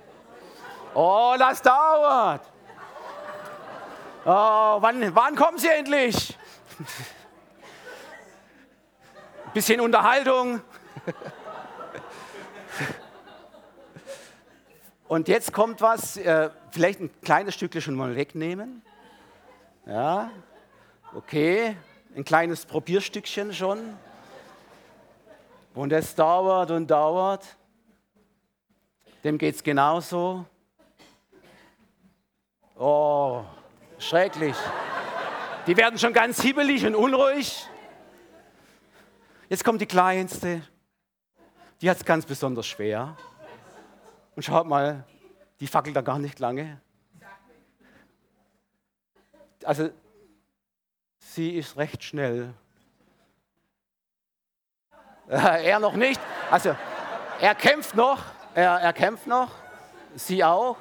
[0.92, 2.42] Oh, das dauert.
[4.24, 6.36] Oh, wann, wann kommen Sie endlich?
[9.52, 10.60] Bisschen Unterhaltung.
[15.08, 18.80] Und jetzt kommt was, äh, vielleicht ein kleines Stückchen schon mal wegnehmen.
[19.86, 20.30] Ja,
[21.16, 21.76] okay,
[22.14, 23.96] ein kleines Probierstückchen schon.
[25.74, 27.56] Und es dauert und dauert.
[29.24, 30.44] Dem geht es genauso.
[32.78, 33.42] Oh,
[33.98, 34.56] schrecklich.
[35.66, 37.66] Die werden schon ganz hibbelig und unruhig.
[39.50, 40.62] Jetzt kommt die Kleinste.
[41.80, 43.16] Die hat es ganz besonders schwer.
[44.36, 45.04] Und schaut mal,
[45.58, 46.80] die fackelt da gar nicht lange.
[49.64, 49.90] Also,
[51.18, 52.54] sie ist recht schnell.
[55.28, 56.20] Äh, er noch nicht.
[56.48, 56.76] Also,
[57.40, 58.22] er kämpft noch.
[58.54, 59.50] Er, er kämpft noch.
[60.14, 60.76] Sie auch.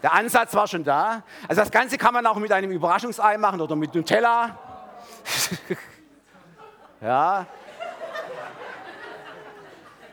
[0.00, 1.24] Der Ansatz war schon da.
[1.48, 4.56] Also das Ganze kann man auch mit einem Überraschungsei machen oder mit Nutella.
[7.04, 7.46] ja.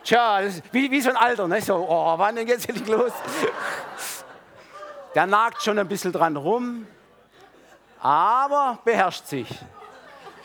[0.03, 1.61] Tja, wie, wie so ein Alter, ne?
[1.61, 3.13] So, oh, wann denn geht's endlich los?
[5.15, 6.87] Der nagt schon ein bisschen dran rum,
[7.99, 9.47] aber beherrscht sich.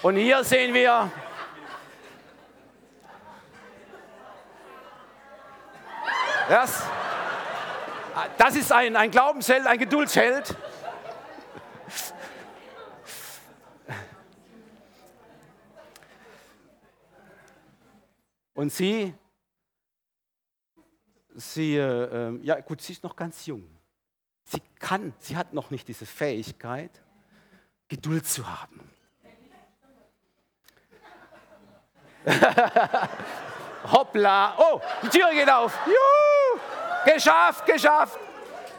[0.03, 1.11] Und hier sehen wir
[6.49, 6.85] das.
[8.39, 10.55] Das ist ein, ein Glaubensheld, ein Geduldsheld.
[18.57, 19.15] Und sie,
[21.35, 23.69] sie, äh, ja gut, sie ist noch ganz jung.
[24.45, 27.03] Sie kann, sie hat noch nicht diese Fähigkeit,
[27.87, 28.81] Geduld zu haben.
[33.93, 35.79] Hoppla, oh, die Tür geht auf.
[35.87, 36.59] Juhu!
[37.05, 38.19] Geschafft, geschafft,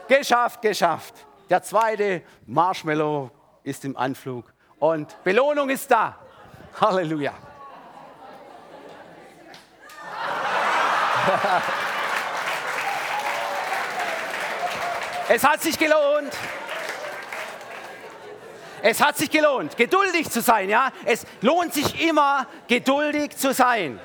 [0.08, 1.14] geschafft, geschafft.
[1.48, 3.30] Der zweite Marshmallow
[3.62, 6.18] ist im Anflug und Belohnung ist da.
[6.80, 7.47] Halleluja.
[15.30, 16.32] Es hat sich gelohnt.
[18.80, 20.90] Es hat sich gelohnt, geduldig zu sein, ja?
[21.04, 24.00] Es lohnt sich immer, geduldig zu sein.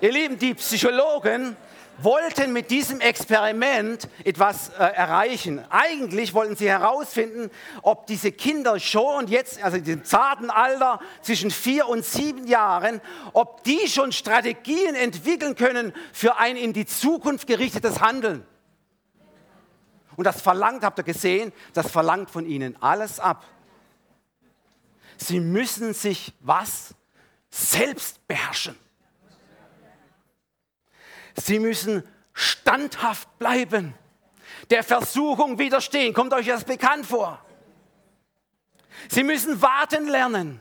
[0.00, 1.56] Ihr Lieben, die Psychologen
[2.02, 5.64] wollten mit diesem Experiment etwas äh, erreichen.
[5.70, 7.50] Eigentlich wollten sie herausfinden,
[7.82, 13.00] ob diese Kinder schon jetzt, also in dem zarten Alter zwischen vier und sieben Jahren,
[13.32, 18.46] ob die schon Strategien entwickeln können für ein in die Zukunft gerichtetes Handeln.
[20.16, 23.44] Und das verlangt, habt ihr gesehen, das verlangt von ihnen alles ab.
[25.16, 26.94] Sie müssen sich was?
[27.50, 28.76] Selbst beherrschen.
[31.40, 33.94] Sie müssen standhaft bleiben,
[34.70, 36.12] der Versuchung widerstehen.
[36.14, 37.44] Kommt euch das bekannt vor?
[39.08, 40.60] Sie müssen warten lernen.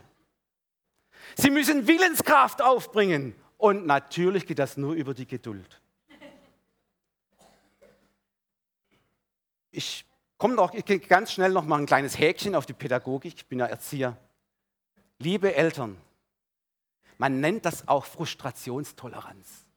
[1.36, 3.36] Sie müssen Willenskraft aufbringen.
[3.58, 5.82] Und natürlich geht das nur über die Geduld.
[9.72, 10.06] Ich
[10.38, 13.36] komme noch ich ganz schnell noch mal ein kleines Häkchen auf die Pädagogik.
[13.36, 14.18] Ich bin ja Erzieher.
[15.20, 15.98] Liebe Eltern,
[17.18, 19.69] man nennt das auch Frustrationstoleranz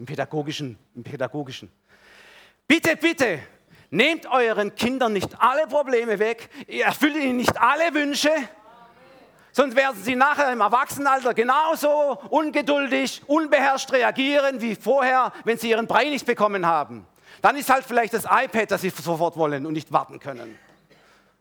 [0.00, 0.78] im pädagogischen.
[0.96, 1.70] Im pädagogischen.
[2.66, 3.38] Bitte, bitte,
[3.90, 8.30] nehmt euren Kindern nicht alle Probleme weg, erfüllt ihnen nicht alle Wünsche,
[9.52, 15.86] sonst werden sie nachher im Erwachsenenalter genauso ungeduldig, unbeherrscht reagieren wie vorher, wenn sie ihren
[15.86, 17.06] Brei nicht bekommen haben.
[17.42, 20.58] Dann ist halt vielleicht das iPad, das sie sofort wollen und nicht warten können.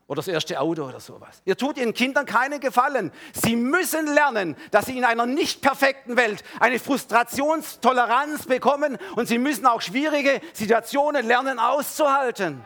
[0.10, 1.39] Oder das erste Auto oder sowas.
[1.45, 3.12] Ihr tut ihren Kindern keine Gefallen.
[3.32, 9.38] Sie müssen lernen, dass sie in einer nicht perfekten Welt eine Frustrationstoleranz bekommen und sie
[9.38, 12.65] müssen auch schwierige Situationen lernen auszuhalten.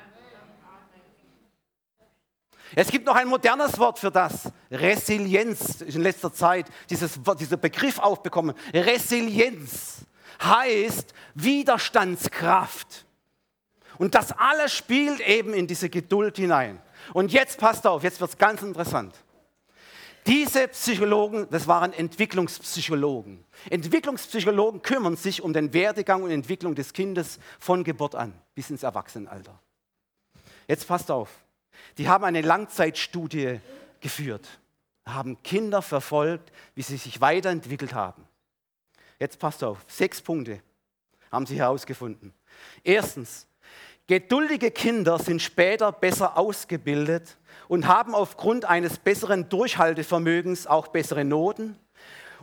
[2.76, 4.50] Es gibt noch ein modernes Wort für das.
[4.72, 8.56] Resilienz ist in letzter Zeit dieses, dieser Begriff aufbekommen.
[8.74, 10.06] Resilienz
[10.42, 13.06] heißt Widerstandskraft.
[13.98, 16.82] Und das alles spielt eben in diese Geduld hinein.
[17.14, 19.16] Und jetzt passt auf, jetzt wird es ganz interessant.
[20.26, 23.44] Diese Psychologen, das waren Entwicklungspsychologen.
[23.70, 28.84] Entwicklungspsychologen kümmern sich um den Werdegang und Entwicklung des Kindes von Geburt an bis ins
[28.84, 29.60] Erwachsenenalter.
[30.68, 31.30] Jetzt passt auf.
[31.98, 33.60] Die haben eine Langzeitstudie
[34.00, 34.48] geführt,
[35.06, 38.26] haben Kinder verfolgt, wie sie sich weiterentwickelt haben.
[39.20, 40.62] Jetzt passt auf, sechs Punkte
[41.32, 42.34] haben sie herausgefunden.
[42.84, 43.48] Erstens,
[44.08, 47.38] geduldige Kinder sind später besser ausgebildet
[47.68, 51.78] und haben aufgrund eines besseren Durchhaltevermögens auch bessere Noten.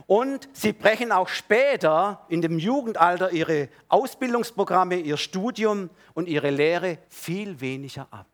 [0.07, 6.97] Und sie brechen auch später in dem Jugendalter ihre Ausbildungsprogramme, ihr Studium und ihre Lehre
[7.09, 8.27] viel weniger ab.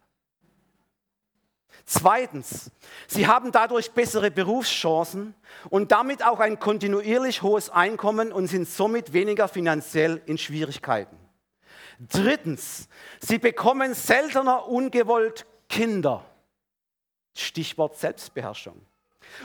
[1.86, 2.72] Zweitens,
[3.08, 5.36] sie haben dadurch bessere Berufschancen
[5.70, 11.18] und damit auch ein kontinuierlich hohes Einkommen und sind somit weniger finanziell in Schwierigkeiten.
[12.00, 12.88] Drittens,
[13.20, 16.24] sie bekommen seltener ungewollt Kinder.
[17.36, 18.86] Stichwort Selbstbeherrschung.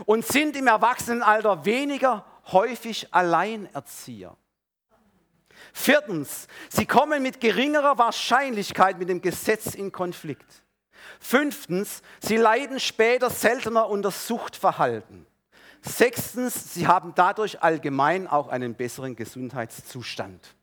[0.06, 4.36] Und sind im Erwachsenenalter weniger häufig Alleinerzieher.
[5.72, 10.62] Viertens, sie kommen mit geringerer Wahrscheinlichkeit mit dem Gesetz in Konflikt.
[11.20, 15.26] Fünftens, sie leiden später seltener unter Suchtverhalten.
[15.80, 20.54] Sechstens, sie haben dadurch allgemein auch einen besseren Gesundheitszustand.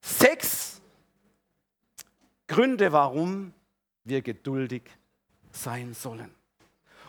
[0.00, 0.65] Sechs
[2.46, 3.52] Gründe, warum
[4.04, 4.82] wir geduldig
[5.50, 6.34] sein sollen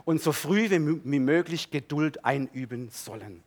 [0.05, 3.43] und so früh wie möglich Geduld einüben sollen.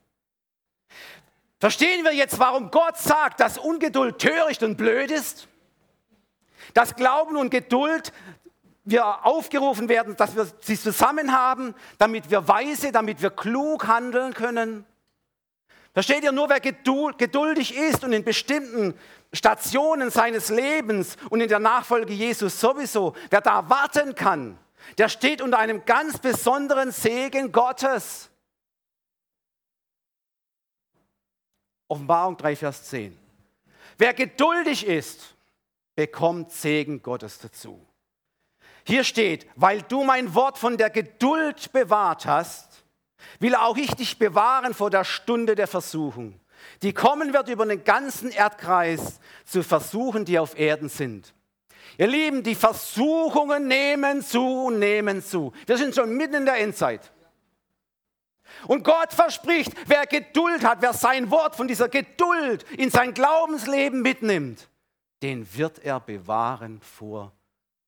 [1.59, 5.49] Verstehen wir jetzt, warum Gott sagt, dass Ungeduld töricht und blöd ist?
[6.75, 8.13] Dass Glauben und Geduld
[8.85, 14.33] wir aufgerufen werden, dass wir sie zusammen haben, damit wir weise, damit wir klug handeln
[14.35, 14.87] können.
[15.93, 18.95] Versteht ihr, nur wer geduldig ist und in bestimmten
[19.33, 24.59] Stationen seines Lebens und in der Nachfolge Jesus sowieso, wer da warten kann,
[24.99, 28.31] der steht unter einem ganz besonderen Segen Gottes.
[31.89, 33.19] Offenbarung 3, Vers 10.
[33.99, 35.35] Wer geduldig ist,
[35.97, 37.85] bekommt Segen Gottes dazu.
[38.85, 42.70] Hier steht, weil du mein Wort von der Geduld bewahrt hast,
[43.39, 46.41] will auch ich dich bewahren vor der Stunde der Versuchung,
[46.83, 51.35] die kommen wird über den ganzen Erdkreis zu Versuchen, die auf Erden sind.
[51.99, 55.53] Ihr Lieben, die Versuchungen nehmen zu und nehmen zu.
[55.67, 57.13] Wir sind schon mitten in der Endzeit.
[58.67, 64.03] Und Gott verspricht, wer Geduld hat, wer sein Wort von dieser Geduld in sein Glaubensleben
[64.03, 64.69] mitnimmt,
[65.23, 67.33] den wird er bewahren vor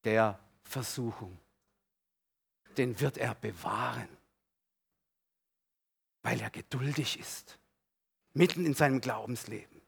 [0.04, 1.38] der Versuchung,
[2.76, 4.08] den wird er bewahren,
[6.22, 7.58] weil er geduldig ist,
[8.32, 9.81] mitten in seinem Glaubensleben.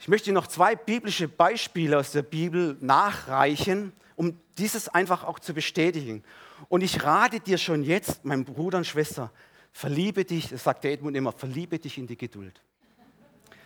[0.00, 5.54] Ich möchte noch zwei biblische Beispiele aus der Bibel nachreichen, um dieses einfach auch zu
[5.54, 6.24] bestätigen.
[6.68, 9.32] Und ich rate dir schon jetzt, mein Bruder und Schwester,
[9.72, 12.62] verliebe dich, das sagt der Edmund immer, verliebe dich in die Geduld.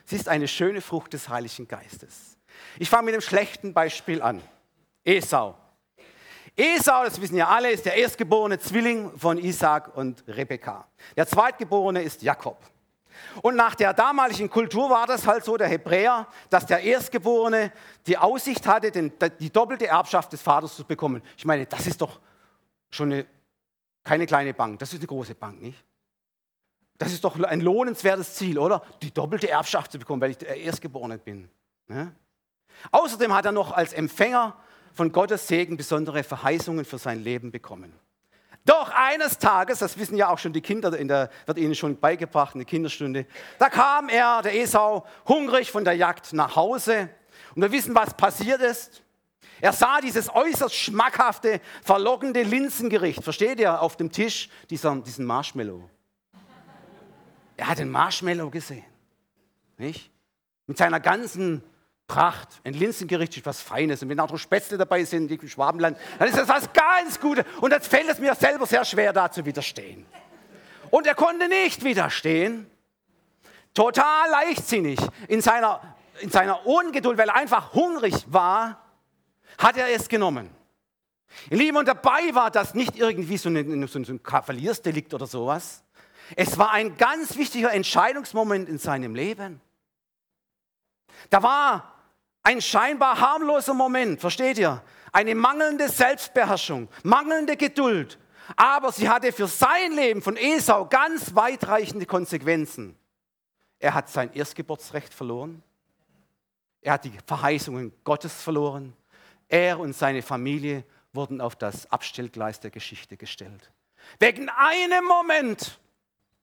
[0.04, 2.36] Sie ist eine schöne Frucht des Heiligen Geistes.
[2.78, 4.42] Ich fange mit einem schlechten Beispiel an.
[5.04, 5.56] Esau.
[6.56, 10.86] Esau, das wissen ja alle, ist der erstgeborene Zwilling von Isaac und Rebekka.
[11.16, 12.58] Der zweitgeborene ist Jakob.
[13.40, 17.72] Und nach der damaligen Kultur war das halt so, der Hebräer, dass der Erstgeborene
[18.06, 21.22] die Aussicht hatte, die doppelte Erbschaft des Vaters zu bekommen.
[21.36, 22.20] Ich meine, das ist doch
[22.90, 23.26] schon eine,
[24.04, 25.82] keine kleine Bank, das ist eine große Bank, nicht?
[26.98, 28.82] Das ist doch ein lohnenswertes Ziel, oder?
[29.00, 31.50] Die doppelte Erbschaft zu bekommen, weil ich der Erstgeborene bin.
[31.88, 32.14] Ne?
[32.90, 34.56] Außerdem hat er noch als Empfänger
[34.94, 37.92] von Gottes Segen besondere Verheißungen für sein Leben bekommen.
[38.64, 41.98] Doch eines Tages, das wissen ja auch schon die Kinder, in der, wird ihnen schon
[41.98, 43.26] beigebracht in der Kinderstunde,
[43.58, 47.08] da kam er, der Esau, hungrig von der Jagd nach Hause.
[47.54, 49.02] Und wir wissen, was passiert ist.
[49.60, 55.88] Er sah dieses äußerst schmackhafte, verlockende Linsengericht, versteht ihr, auf dem Tisch, dieser, diesen Marshmallow.
[57.56, 58.84] Er hat den Marshmallow gesehen,
[59.76, 60.10] nicht?
[60.66, 61.62] Mit seiner ganzen
[62.12, 62.60] Pracht.
[62.62, 64.02] Ein Linsengericht ist was Feines.
[64.02, 67.46] Und wenn auch noch Spätzle dabei sind, im Schwabenland, dann ist das was ganz Gutes.
[67.62, 70.04] Und jetzt fällt es mir selber sehr schwer, da zu widerstehen.
[70.90, 72.70] Und er konnte nicht widerstehen.
[73.72, 75.00] Total leichtsinnig.
[75.28, 75.80] In seiner,
[76.20, 78.84] in seiner Ungeduld, weil er einfach hungrig war,
[79.56, 80.50] hat er es genommen.
[81.48, 85.82] Ihr Lieben, und dabei war das nicht irgendwie so ein, so ein Kavaliersdelikt oder sowas.
[86.36, 89.62] Es war ein ganz wichtiger Entscheidungsmoment in seinem Leben.
[91.30, 91.91] Da war
[92.42, 94.82] ein scheinbar harmloser Moment, versteht ihr?
[95.12, 98.18] Eine mangelnde Selbstbeherrschung, mangelnde Geduld.
[98.56, 102.98] Aber sie hatte für sein Leben von Esau ganz weitreichende Konsequenzen.
[103.78, 105.62] Er hat sein Erstgeburtsrecht verloren.
[106.80, 108.94] Er hat die Verheißungen Gottes verloren.
[109.48, 113.70] Er und seine Familie wurden auf das Abstellgleis der Geschichte gestellt.
[114.18, 115.78] Wegen einem Moment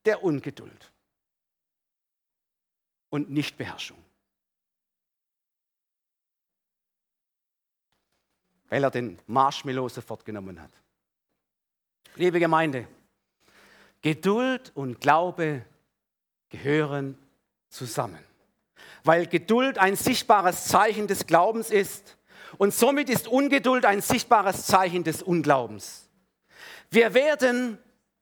[0.05, 0.91] der Ungeduld
[3.09, 3.97] und Nichtbeherrschung.
[8.69, 10.71] Weil er den Marshmallow sofort genommen hat.
[12.15, 12.87] Liebe Gemeinde,
[14.01, 15.65] Geduld und Glaube
[16.49, 17.17] gehören
[17.69, 18.23] zusammen,
[19.03, 22.17] weil Geduld ein sichtbares Zeichen des Glaubens ist
[22.57, 26.09] und somit ist Ungeduld ein sichtbares Zeichen des Unglaubens.
[26.89, 27.77] Wir werden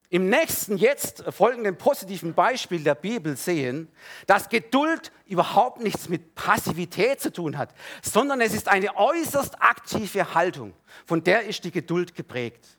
[0.10, 3.90] im nächsten, jetzt folgenden positiven Beispiel der Bibel sehen,
[4.26, 10.34] dass Geduld überhaupt nichts mit Passivität zu tun hat, sondern es ist eine äußerst aktive
[10.34, 10.74] Haltung,
[11.06, 12.78] von der ist die Geduld geprägt.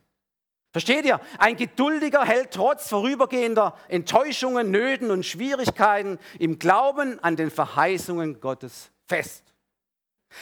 [0.71, 1.19] Versteht ihr?
[1.39, 8.91] Ein Geduldiger hält trotz vorübergehender Enttäuschungen, Nöten und Schwierigkeiten im Glauben an den Verheißungen Gottes
[9.07, 9.43] fest.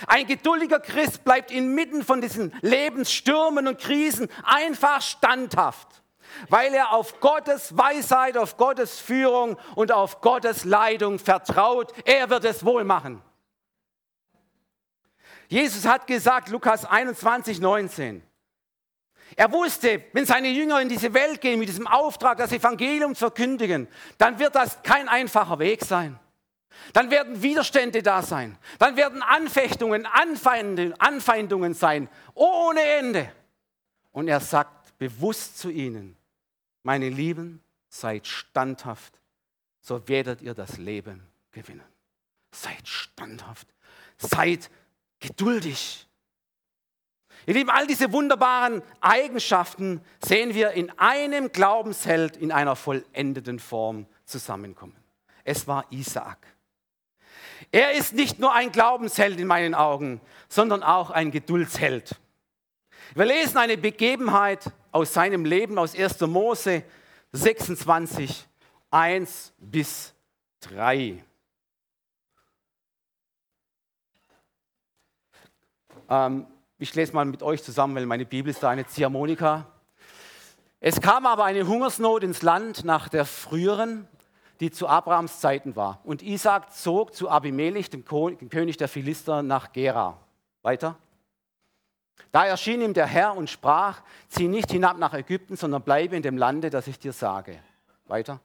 [0.06, 6.04] Ein geduldiger Christ bleibt inmitten von diesen Lebensstürmen und Krisen einfach standhaft
[6.50, 11.94] weil er auf Gottes Weisheit, auf Gottes Führung und auf Gottes Leitung vertraut.
[12.06, 13.22] Er wird es wohl machen.
[15.50, 18.22] Jesus hat gesagt, Lukas 21, 19.
[19.36, 23.20] Er wusste, wenn seine Jünger in diese Welt gehen mit diesem Auftrag, das Evangelium zu
[23.20, 26.20] verkündigen, dann wird das kein einfacher Weg sein.
[26.94, 28.58] Dann werden Widerstände da sein.
[28.80, 33.32] Dann werden Anfechtungen, Anfeindungen sein, ohne Ende.
[34.12, 36.17] Und er sagt bewusst zu ihnen,
[36.88, 39.20] meine Lieben, seid standhaft,
[39.82, 41.22] so werdet ihr das Leben
[41.52, 41.84] gewinnen.
[42.54, 43.68] Seid standhaft,
[44.18, 44.72] seid
[45.20, 46.08] geduldig.
[47.46, 54.08] Ihr Lieben, all diese wunderbaren Eigenschaften sehen wir in einem Glaubensheld in einer vollendeten Form
[54.24, 54.96] zusammenkommen.
[55.44, 56.40] Es war Isaak.
[57.70, 62.16] Er ist nicht nur ein Glaubensheld in meinen Augen, sondern auch ein Geduldsheld.
[63.14, 66.22] Wir lesen eine Begebenheit aus seinem Leben aus 1.
[66.22, 66.84] Mose
[67.32, 68.48] 26,
[68.90, 70.16] 1 bis
[70.62, 71.24] 3.
[76.10, 76.48] Ähm,
[76.80, 79.68] ich lese mal mit euch zusammen, weil meine Bibel ist da eine Ziehharmonika.
[80.80, 84.08] Es kam aber eine Hungersnot ins Land nach der früheren,
[84.60, 86.02] die zu Abrahams Zeiten war.
[86.06, 90.20] Und Isaac zog zu Abimelech, dem König der Philister, nach Gera.
[90.64, 90.98] Weiter.
[92.32, 96.22] Da erschien ihm der Herr und sprach, zieh nicht hinab nach Ägypten, sondern bleibe in
[96.22, 97.60] dem Lande, das ich dir sage.
[98.06, 98.40] Weiter.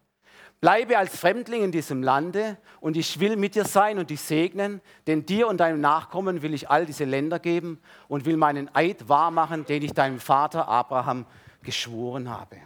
[0.61, 4.81] Bleibe als Fremdling in diesem Lande und ich will mit dir sein und dich segnen,
[5.09, 9.09] denn dir und deinem Nachkommen will ich all diese Länder geben und will meinen Eid
[9.09, 11.27] wahrmachen, den ich deinem Vater Abraham
[11.64, 12.59] geschworen habe.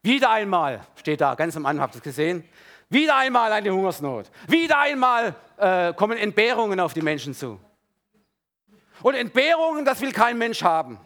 [0.00, 2.44] Wieder einmal, steht da ganz am Anfang, habt ihr es gesehen?
[2.88, 4.30] Wieder einmal eine Hungersnot.
[4.46, 7.58] Wieder einmal äh, kommen Entbehrungen auf die Menschen zu.
[9.02, 10.98] Und Entbehrungen, das will kein Mensch haben.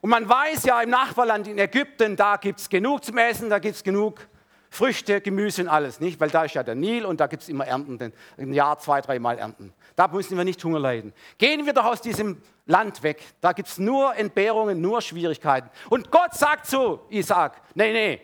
[0.00, 3.58] Und man weiß ja im Nachbarland in Ägypten, da gibt es genug zum Essen, da
[3.58, 4.28] gibt es genug
[4.68, 6.20] Früchte, Gemüse und alles, nicht?
[6.20, 9.00] Weil da ist ja der Nil und da gibt es immer Ernten, im Jahr zwei,
[9.00, 9.72] dreimal Ernten.
[9.94, 11.14] Da müssen wir nicht Hunger leiden.
[11.38, 13.22] Gehen wir doch aus diesem Land weg.
[13.40, 15.70] Da gibt es nur Entbehrungen, nur Schwierigkeiten.
[15.90, 18.20] Und Gott sagt zu Isaac, nee, nee,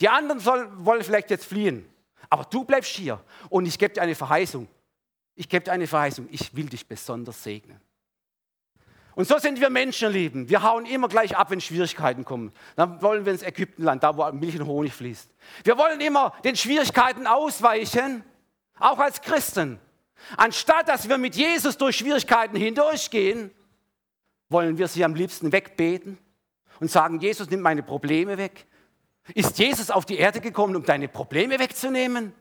[0.00, 1.88] die anderen soll, wollen vielleicht jetzt fliehen,
[2.28, 4.68] aber du bleibst hier und ich gebe dir eine Verheißung.
[5.36, 7.80] Ich gebe dir eine Verheißung, ich will dich besonders segnen.
[9.14, 10.48] Und so sind wir Menschen, lieben.
[10.48, 12.52] Wir hauen immer gleich ab, wenn Schwierigkeiten kommen.
[12.74, 15.30] Dann wollen wir ins Ägyptenland, da wo Milch und Honig fließt.
[15.64, 18.24] Wir wollen immer den Schwierigkeiten ausweichen,
[18.78, 19.78] auch als Christen.
[20.36, 23.50] Anstatt dass wir mit Jesus durch Schwierigkeiten hindurchgehen,
[24.48, 26.18] wollen wir sie am liebsten wegbeten
[26.80, 28.66] und sagen, Jesus nimmt meine Probleme weg.
[29.34, 32.32] Ist Jesus auf die Erde gekommen, um deine Probleme wegzunehmen?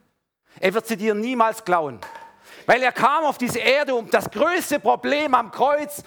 [0.59, 1.99] Er wird sie dir niemals klauen.
[2.65, 6.03] Weil er kam auf diese Erde, um das größte Problem am Kreuz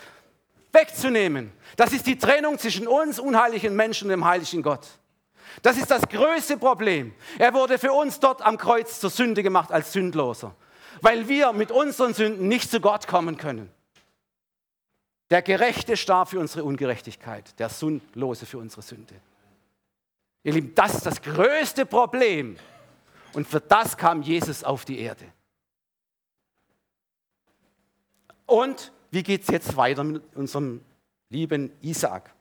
[0.72, 1.52] wegzunehmen.
[1.76, 4.86] Das ist die Trennung zwischen uns, unheiligen Menschen, und dem heiligen Gott.
[5.62, 7.14] Das ist das größte Problem.
[7.38, 10.54] Er wurde für uns dort am Kreuz zur Sünde gemacht als Sündloser,
[11.00, 13.70] weil wir mit unseren Sünden nicht zu Gott kommen können.
[15.30, 19.14] Der Gerechte starb für unsere Ungerechtigkeit, der Sündlose für unsere Sünde.
[20.42, 22.56] Ihr Lieben, das ist das größte Problem.
[23.34, 25.24] Und für das kam Jesus auf die Erde.
[28.48, 30.80] Und wie geht es jetzt weiter mit unserem
[31.28, 32.34] lieben Isaac?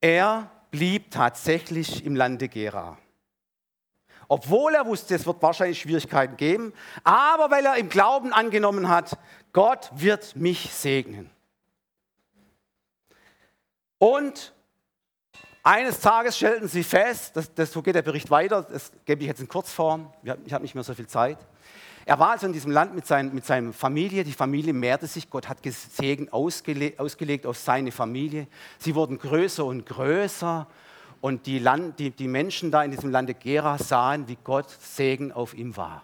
[0.00, 2.96] Er blieb tatsächlich im Lande Gera.
[4.28, 6.72] Obwohl er wusste, es wird wahrscheinlich Schwierigkeiten geben,
[7.04, 9.18] aber weil er im Glauben angenommen hat,
[9.52, 11.28] Gott wird mich segnen.
[13.98, 14.54] Und
[15.62, 19.28] eines Tages stellten sie fest, das, das, so geht der Bericht weiter, das gebe ich
[19.28, 20.12] jetzt in Kurzform,
[20.44, 21.38] ich habe nicht mehr so viel Zeit.
[22.06, 24.24] Er war also in diesem Land mit, sein, mit seiner Familie.
[24.24, 25.28] Die Familie mehrte sich.
[25.30, 28.48] Gott hat Segen ausgele ausgelegt auf seine Familie.
[28.78, 30.66] Sie wurden größer und größer.
[31.20, 35.30] Und die, Land, die, die Menschen da in diesem Lande Gera sahen, wie Gott Segen
[35.30, 36.02] auf ihm war.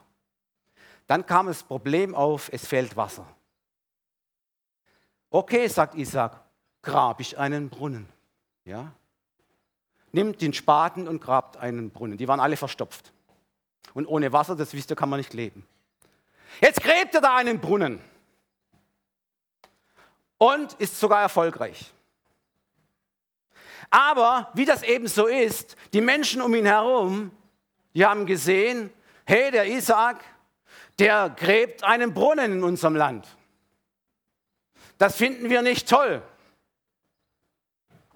[1.07, 3.27] Dann kam das Problem auf, es fehlt Wasser.
[5.31, 6.41] Okay, sagt Isaac,
[6.83, 8.09] grab ich einen Brunnen.
[8.65, 8.93] Ja?
[10.17, 12.17] Nimmt den Spaten und grabt einen Brunnen.
[12.17, 13.13] Die waren alle verstopft.
[13.93, 15.67] Und ohne Wasser, das wisst ihr, kann man nicht leben.
[16.63, 18.01] Jetzt gräbt er da einen Brunnen
[20.39, 21.93] und ist sogar erfolgreich.
[23.91, 27.31] Aber wie das eben so ist, die Menschen um ihn herum,
[27.95, 28.91] die haben gesehen,
[29.27, 30.25] hey, der Isaac,
[30.99, 33.29] der gräbt einen Brunnen in unserem Land.
[34.97, 36.23] Das finden wir nicht toll.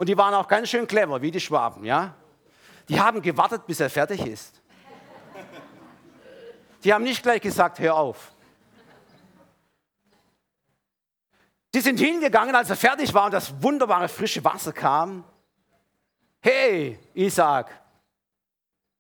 [0.01, 2.15] Und die waren auch ganz schön clever, wie die Schwaben, ja?
[2.89, 4.63] Die haben gewartet, bis er fertig ist.
[6.83, 8.33] Die haben nicht gleich gesagt, hör auf.
[11.75, 15.23] Die sind hingegangen, als er fertig war und das wunderbare frische Wasser kam.
[16.41, 17.79] Hey, Isaac,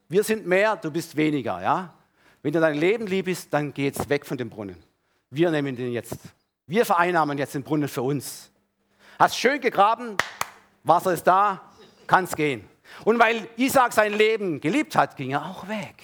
[0.06, 1.94] wir sind mehr, du bist weniger, ja?
[2.42, 4.76] Wenn du dein Leben lieb bist, dann geht's weg von dem Brunnen.
[5.30, 6.18] Wir nehmen den jetzt.
[6.66, 8.50] Wir vereinnahmen jetzt den Brunnen für uns.
[9.18, 10.18] Hast schön gegraben,
[10.82, 11.72] Wasser ist da,
[12.06, 12.68] kann's gehen.
[13.04, 15.94] Und weil Isaac sein Leben geliebt hat, ging er auch weg.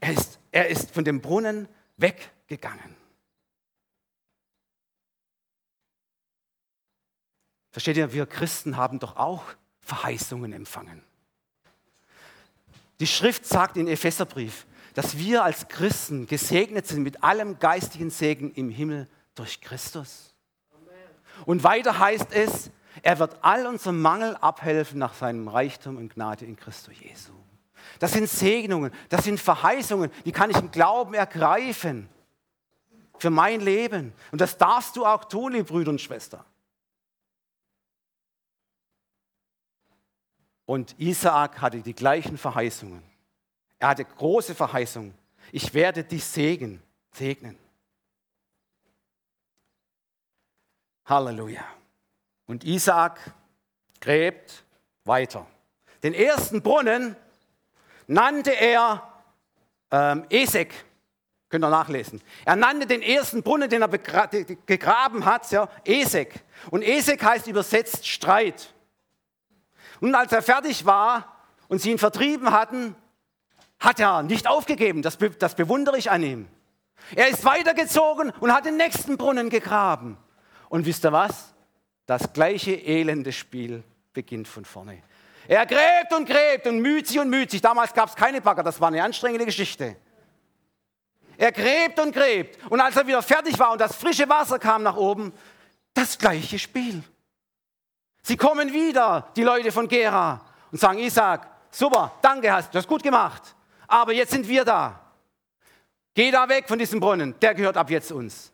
[0.00, 2.96] Er ist, er ist von dem Brunnen weggegangen.
[7.70, 9.44] Versteht ihr, wir Christen haben doch auch
[9.80, 11.02] Verheißungen empfangen.
[13.00, 18.50] Die Schrift sagt in Epheserbrief, dass wir als Christen gesegnet sind mit allem geistigen Segen
[18.52, 20.35] im Himmel durch Christus.
[21.44, 22.70] Und weiter heißt es,
[23.02, 27.32] er wird all unserem Mangel abhelfen nach seinem Reichtum und Gnade in Christus Jesu.
[27.98, 32.08] Das sind Segnungen, das sind Verheißungen, die kann ich im Glauben ergreifen
[33.18, 34.12] für mein Leben.
[34.32, 36.44] Und das darfst du auch tun, liebe Brüder und Schwestern.
[40.64, 43.02] Und Isaak hatte die gleichen Verheißungen.
[43.78, 45.14] Er hatte große Verheißungen.
[45.52, 46.82] Ich werde dich segnen.
[47.12, 47.56] segnen.
[51.06, 51.64] Halleluja.
[52.46, 53.20] Und Isaak
[54.00, 54.64] gräbt
[55.04, 55.46] weiter.
[56.02, 57.16] Den ersten Brunnen
[58.06, 59.02] nannte er
[59.90, 60.72] ähm, Esek.
[61.48, 62.20] Könnt ihr nachlesen.
[62.44, 66.44] Er nannte den ersten Brunnen, den er gegraben hat, ja, Esek.
[66.70, 68.74] Und Esek heißt übersetzt Streit.
[70.00, 71.36] Und als er fertig war
[71.68, 72.96] und sie ihn vertrieben hatten,
[73.78, 75.02] hat er nicht aufgegeben.
[75.02, 76.48] Das, das bewundere ich an ihm.
[77.14, 80.18] Er ist weitergezogen und hat den nächsten Brunnen gegraben.
[80.68, 81.54] Und wisst ihr was?
[82.06, 85.02] Das gleiche elende Spiel beginnt von vorne.
[85.48, 87.60] Er gräbt und gräbt und müht sich und müht sich.
[87.60, 89.96] Damals gab es keine Bagger, das war eine anstrengende Geschichte.
[91.36, 92.58] Er gräbt und gräbt.
[92.70, 95.32] Und als er wieder fertig war und das frische Wasser kam nach oben,
[95.94, 97.02] das gleiche Spiel.
[98.22, 102.86] Sie kommen wieder, die Leute von Gera, und sagen, Isaac, super, danke, hast du das
[102.86, 103.54] gut gemacht.
[103.86, 105.00] Aber jetzt sind wir da.
[106.12, 108.52] Geh da weg von diesem Brunnen, der gehört ab jetzt uns.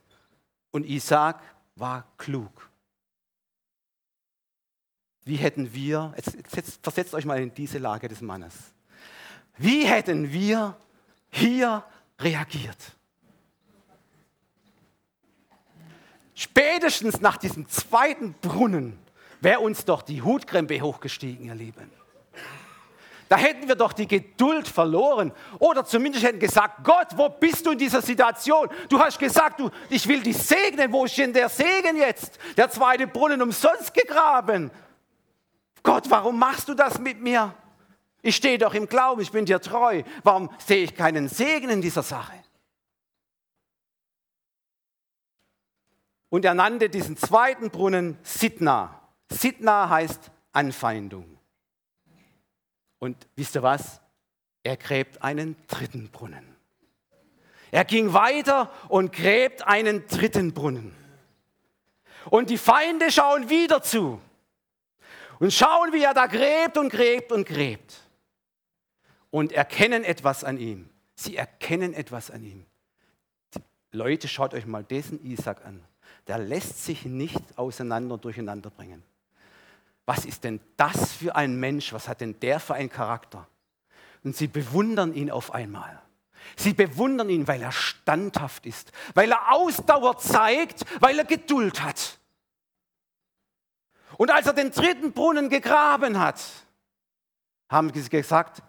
[0.72, 1.40] Und Isaac
[1.83, 2.70] war klug.
[5.24, 6.37] Wie hätten wir, jetzt,
[6.80, 8.55] versetzt euch mal in diese Lage des Mannes.
[9.59, 10.76] Wie hätten wir
[11.28, 11.85] hier
[12.20, 12.97] reagiert?
[16.35, 18.99] Spätestens nach diesem zweiten Brunnen
[19.41, 22.01] wäre uns doch die Hutkrempe hochgestiegen, ihr Lieben.
[23.33, 25.33] Da hätten wir doch die Geduld verloren.
[25.59, 28.68] Oder zumindest hätten gesagt, Gott, wo bist du in dieser Situation?
[28.91, 30.93] Du hast gesagt, du, ich will dich segnen.
[30.93, 32.39] Wo ist denn der Segen jetzt?
[32.59, 34.70] Der zweite Brunnen umsonst gegraben.
[35.83, 37.55] Gott, warum machst du das mit mir?
[38.20, 40.03] Ich stehe doch im Glauben, ich bin dir treu.
[40.22, 42.35] Warum sehe ich keinen Segen in dieser Sache?
[46.28, 49.01] Und er nannte diesen zweiten Brunnen Sidna.
[49.30, 51.32] Sidna heißt Anfeindung.
[53.03, 54.00] Und wisst ihr was?
[54.62, 56.46] Er gräbt einen dritten Brunnen.
[57.72, 60.94] Er ging weiter und gräbt einen dritten Brunnen.
[62.26, 64.22] Und die Feinde schauen wieder zu
[65.40, 68.09] und schauen, wie er da gräbt und gräbt und gräbt.
[69.32, 70.88] Und erkennen etwas an ihm.
[71.16, 72.66] Sie erkennen etwas an ihm.
[73.90, 75.82] Leute, schaut euch mal diesen Isaac an.
[76.28, 79.03] Der lässt sich nicht auseinander durcheinander bringen
[80.07, 83.46] was ist denn das für ein Mensch, was hat denn der für einen Charakter?
[84.24, 86.00] Und sie bewundern ihn auf einmal.
[86.57, 92.18] Sie bewundern ihn, weil er standhaft ist, weil er Ausdauer zeigt, weil er Geduld hat.
[94.18, 96.42] Und als er den dritten Brunnen gegraben hat,
[97.68, 98.62] haben sie gesagt,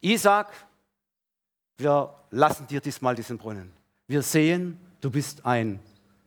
[0.00, 0.52] Isaac,
[1.78, 3.72] wir lassen dir diesmal diesen Brunnen.
[4.06, 5.80] Wir sehen, du bist ein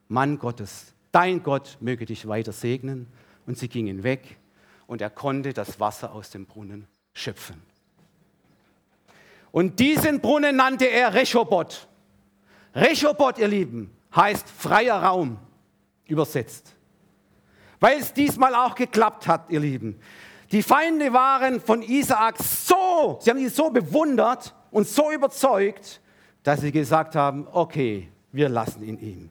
[0.10, 0.94] Mann Gottes.
[1.12, 3.08] Dein Gott möge dich weiter segnen.
[3.48, 4.38] Und sie gingen weg
[4.90, 7.62] und er konnte das Wasser aus dem Brunnen schöpfen.
[9.52, 11.88] Und diesen Brunnen nannte er Rechobot.
[12.74, 15.38] Rechobot, ihr Lieben, heißt freier Raum,
[16.08, 16.74] übersetzt.
[17.80, 20.00] Weil es diesmal auch geklappt hat, ihr Lieben.
[20.52, 26.02] Die Feinde waren von Isaak so, sie haben ihn so bewundert und so überzeugt,
[26.42, 29.30] dass sie gesagt haben, okay, wir lassen ihn ihm.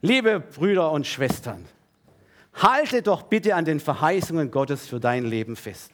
[0.00, 1.64] Liebe Brüder und Schwestern,
[2.54, 5.92] Halte doch bitte an den Verheißungen Gottes für dein Leben fest.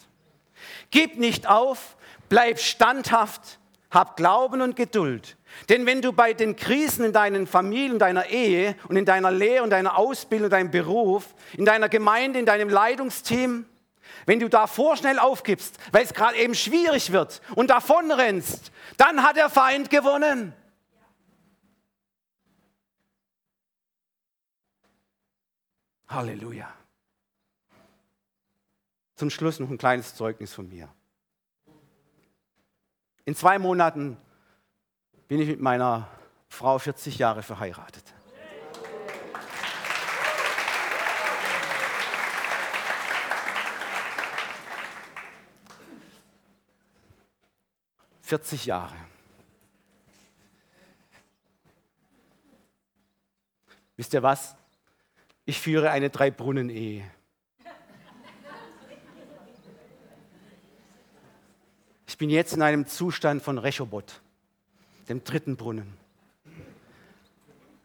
[0.91, 1.97] Gib nicht auf,
[2.29, 3.59] bleib standhaft,
[3.91, 5.37] hab Glauben und Geduld.
[5.69, 9.63] Denn wenn du bei den Krisen in deinen Familien, deiner Ehe und in deiner Lehre
[9.63, 13.67] und deiner Ausbildung, deinem Beruf, in deiner Gemeinde, in deinem Leitungsteam,
[14.27, 19.37] wenn du da vorschnell aufgibst, weil es gerade eben schwierig wird und davonrennst, dann hat
[19.37, 20.53] der Feind gewonnen.
[26.09, 26.73] Halleluja.
[29.17, 30.89] Zum Schluss noch ein kleines Zeugnis von mir.
[33.25, 34.17] In zwei Monaten
[35.27, 36.09] bin ich mit meiner
[36.49, 38.15] Frau 40 Jahre verheiratet.
[48.21, 48.97] Vierzig Jahre.
[53.97, 54.57] Wisst ihr was?
[55.47, 57.09] Ich führe eine Drei-Brunnen-Ehe.
[62.09, 64.21] Ich bin jetzt in einem Zustand von Rechobot,
[65.09, 65.93] dem dritten Brunnen.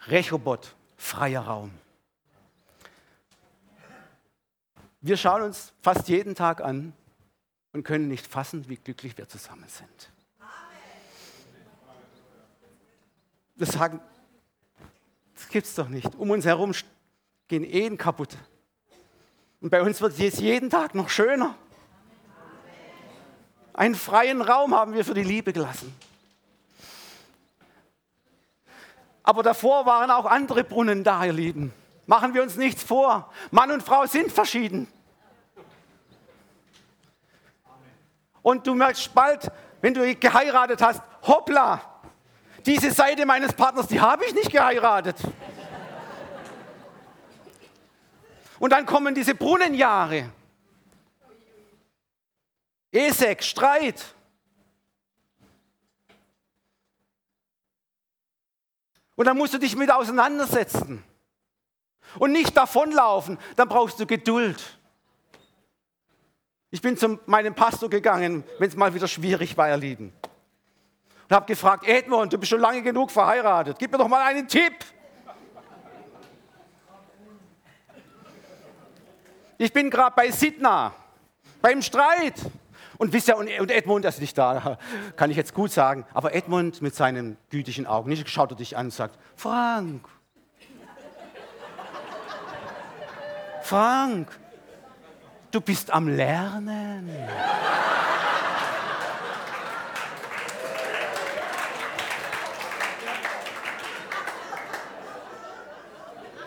[0.07, 1.71] Rechobot, freier Raum.
[5.01, 6.93] Wir schauen uns fast jeden Tag an
[7.73, 10.11] und können nicht fassen, wie glücklich wir zusammen sind.
[13.55, 13.99] Wir sagen,
[15.35, 16.15] das gibt es doch nicht.
[16.15, 16.73] Um uns herum
[17.51, 18.37] gehen Ehen kaputt.
[19.59, 21.53] Und bei uns wird es jeden Tag noch schöner.
[23.73, 25.93] Einen freien Raum haben wir für die Liebe gelassen.
[29.21, 31.73] Aber davor waren auch andere Brunnen da, ihr Lieben.
[32.05, 33.29] Machen wir uns nichts vor.
[33.51, 34.87] Mann und Frau sind verschieden.
[38.41, 41.81] Und du merkst bald, wenn du geheiratet hast, hoppla,
[42.65, 45.17] diese Seite meines Partners, die habe ich nicht geheiratet.
[48.61, 50.29] Und dann kommen diese Brunnenjahre.
[52.91, 54.13] Esek, Streit.
[59.15, 61.03] Und dann musst du dich mit auseinandersetzen.
[62.19, 64.77] Und nicht davonlaufen, dann brauchst du Geduld.
[66.69, 70.13] Ich bin zu meinem Pastor gegangen, wenn es mal wieder schwierig war, ihr Lieben.
[71.23, 74.47] Und habe gefragt, Edmund, du bist schon lange genug verheiratet, gib mir doch mal einen
[74.47, 74.75] Tipp.
[79.61, 80.91] Ich bin gerade bei Sidna,
[81.61, 82.33] beim Streit.
[82.97, 84.79] Und wisst ihr, und Edmund ist nicht da,
[85.15, 86.03] kann ich jetzt gut sagen.
[86.15, 90.03] Aber Edmund mit seinen gütigen Augen, nicht schaut er dich an und sagt, Frank,
[93.61, 94.29] Frank,
[95.51, 97.07] du bist am Lernen.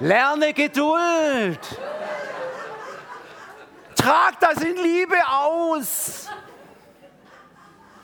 [0.01, 1.61] Lerne Geduld.
[4.05, 6.29] Trag das in Liebe aus.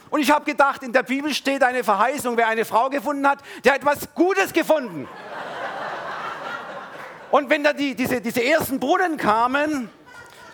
[0.09, 3.41] Und ich habe gedacht, in der Bibel steht eine Verheißung, wer eine Frau gefunden hat,
[3.63, 5.07] der hat etwas Gutes gefunden.
[7.31, 9.91] Und wenn da die, diese, diese ersten Brunnen kamen,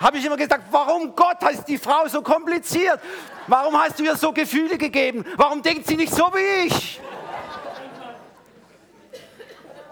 [0.01, 3.01] habe ich immer gesagt, warum Gott ist die Frau so kompliziert?
[3.47, 5.25] Warum hast du ihr so Gefühle gegeben?
[5.37, 7.01] Warum denkt sie nicht so wie ich?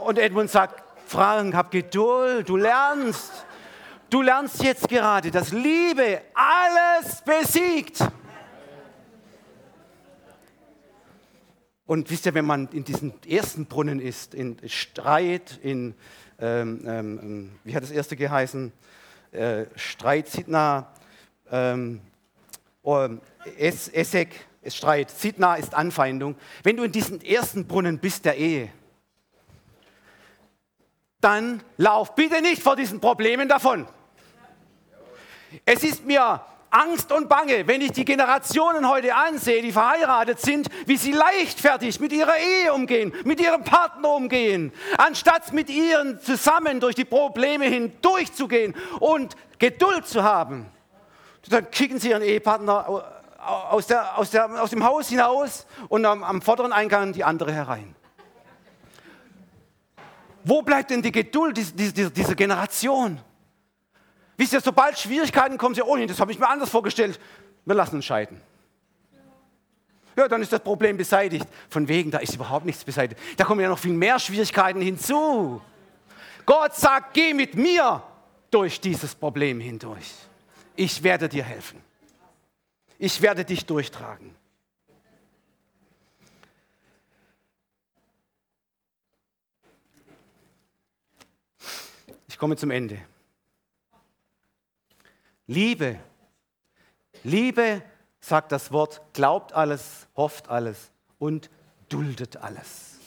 [0.01, 3.45] Und Edmund sagt, Frank, hab Geduld, du lernst.
[4.11, 7.99] Du lernst jetzt gerade, dass Liebe alles besiegt.
[11.87, 15.95] Und wisst ihr, wenn man in diesem ersten Brunnen ist, in Streit, in,
[16.39, 18.73] ähm, ähm, wie hat das erste geheißen?
[19.33, 20.91] Äh, Streit, Sidna,
[21.51, 22.01] ähm,
[22.83, 23.09] oh,
[23.59, 26.37] es, Essek, Streit, Sidna ist Anfeindung.
[26.63, 28.71] Wenn du in diesem ersten Brunnen bist der Ehe,
[31.25, 33.89] dann lauf bitte nicht vor diesen Problemen davon.
[35.65, 40.69] Es ist mir Angst und Bange, wenn ich die Generationen heute ansehe, die verheiratet sind,
[40.87, 46.81] wie sie leichtfertig mit ihrer Ehe umgehen, mit ihrem Partner umgehen, anstatt mit ihren zusammen
[46.81, 50.67] durch die Probleme hindurchzugehen und Geduld zu haben.
[51.49, 53.05] Dann kicken sie ihren Ehepartner
[53.71, 57.53] aus, der, aus, der, aus dem Haus hinaus und am, am vorderen Eingang die andere
[57.53, 57.95] herein.
[60.45, 63.21] Wo bleibt denn die Geduld dieser, dieser Generation?
[64.37, 67.19] Wisst ihr, sobald Schwierigkeiten kommen, sie, oh, das habe ich mir anders vorgestellt,
[67.65, 68.41] wir lassen uns scheiden.
[70.17, 71.47] Ja, dann ist das Problem beseitigt.
[71.69, 73.21] Von wegen, da ist überhaupt nichts beseitigt.
[73.37, 75.61] Da kommen ja noch viel mehr Schwierigkeiten hinzu.
[76.47, 78.03] Gott sagt, geh mit mir
[78.51, 80.13] durch dieses Problem hindurch.
[80.77, 81.81] Ich werde dir helfen.
[82.99, 84.37] Ich werde dich durchtragen.
[92.35, 93.01] Ich komme zum Ende.
[95.47, 96.01] Liebe.
[97.23, 97.81] Liebe,
[98.19, 101.49] sagt das Wort, glaubt alles, hofft alles und
[101.89, 102.99] duldet alles.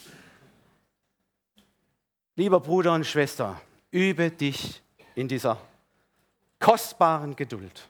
[2.38, 3.60] Lieber Bruder und Schwester,
[3.92, 4.82] übe dich
[5.14, 5.60] in dieser
[6.58, 7.90] kostbaren Geduld.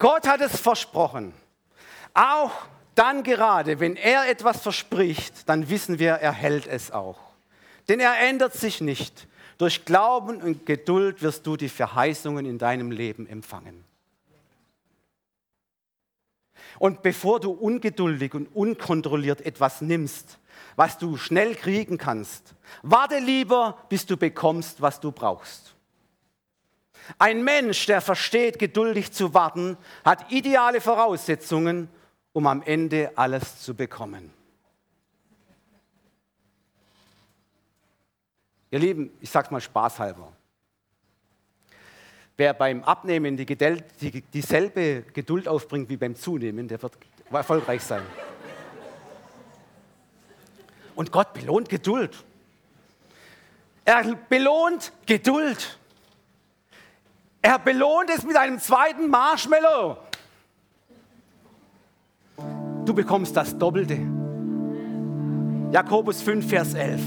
[0.00, 1.32] Gott hat es versprochen.
[2.14, 2.50] Auch
[2.96, 7.20] dann gerade, wenn er etwas verspricht, dann wissen wir, er hält es auch.
[7.86, 9.28] Denn er ändert sich nicht.
[9.58, 13.84] Durch Glauben und Geduld wirst du die Verheißungen in deinem Leben empfangen.
[16.78, 20.38] Und bevor du ungeduldig und unkontrolliert etwas nimmst,
[20.76, 25.74] was du schnell kriegen kannst, warte lieber, bis du bekommst, was du brauchst.
[27.18, 31.88] Ein Mensch, der versteht, geduldig zu warten, hat ideale Voraussetzungen,
[32.32, 34.37] um am Ende alles zu bekommen.
[38.70, 40.32] Ihr Lieben, ich sage es mal spaßhalber.
[42.36, 46.92] Wer beim Abnehmen die, die, dieselbe Geduld aufbringt wie beim Zunehmen, der wird
[47.30, 48.02] erfolgreich sein.
[50.94, 52.24] Und Gott belohnt Geduld.
[53.84, 55.78] Er belohnt Geduld.
[57.40, 59.96] Er belohnt es mit einem zweiten Marshmallow.
[62.84, 63.98] Du bekommst das Doppelte.
[65.72, 67.00] Jakobus 5, Vers 11.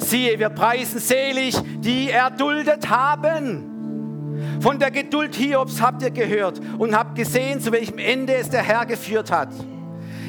[0.00, 4.58] Siehe, wir preisen selig, die erduldet haben.
[4.60, 8.62] Von der Geduld Hiobs habt ihr gehört und habt gesehen, zu welchem Ende es der
[8.62, 9.48] Herr geführt hat.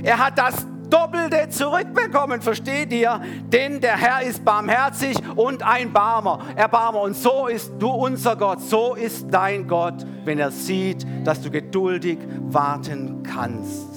[0.04, 3.22] Er hat das Doppelte zurückbekommen, versteht ihr?
[3.46, 7.02] Denn der Herr ist barmherzig und ein Barmer, Erbarmer.
[7.02, 11.50] Und so ist du unser Gott, so ist dein Gott, wenn er sieht, dass du
[11.50, 12.20] geduldig
[12.50, 13.88] warten kannst.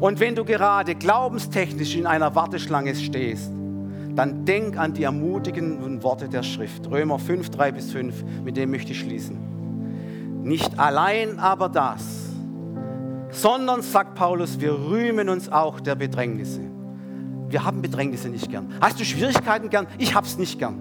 [0.00, 3.52] Und wenn du gerade glaubenstechnisch in einer Warteschlange stehst,
[4.18, 6.90] dann denk an die ermutigenden Worte der Schrift.
[6.90, 10.42] Römer 5, 3 bis 5, mit dem möchte ich schließen.
[10.42, 12.02] Nicht allein aber das,
[13.30, 16.62] sondern, sagt Paulus, wir rühmen uns auch der Bedrängnisse.
[17.48, 18.74] Wir haben Bedrängnisse nicht gern.
[18.80, 19.86] Hast du Schwierigkeiten gern?
[19.98, 20.80] Ich hab's nicht gern.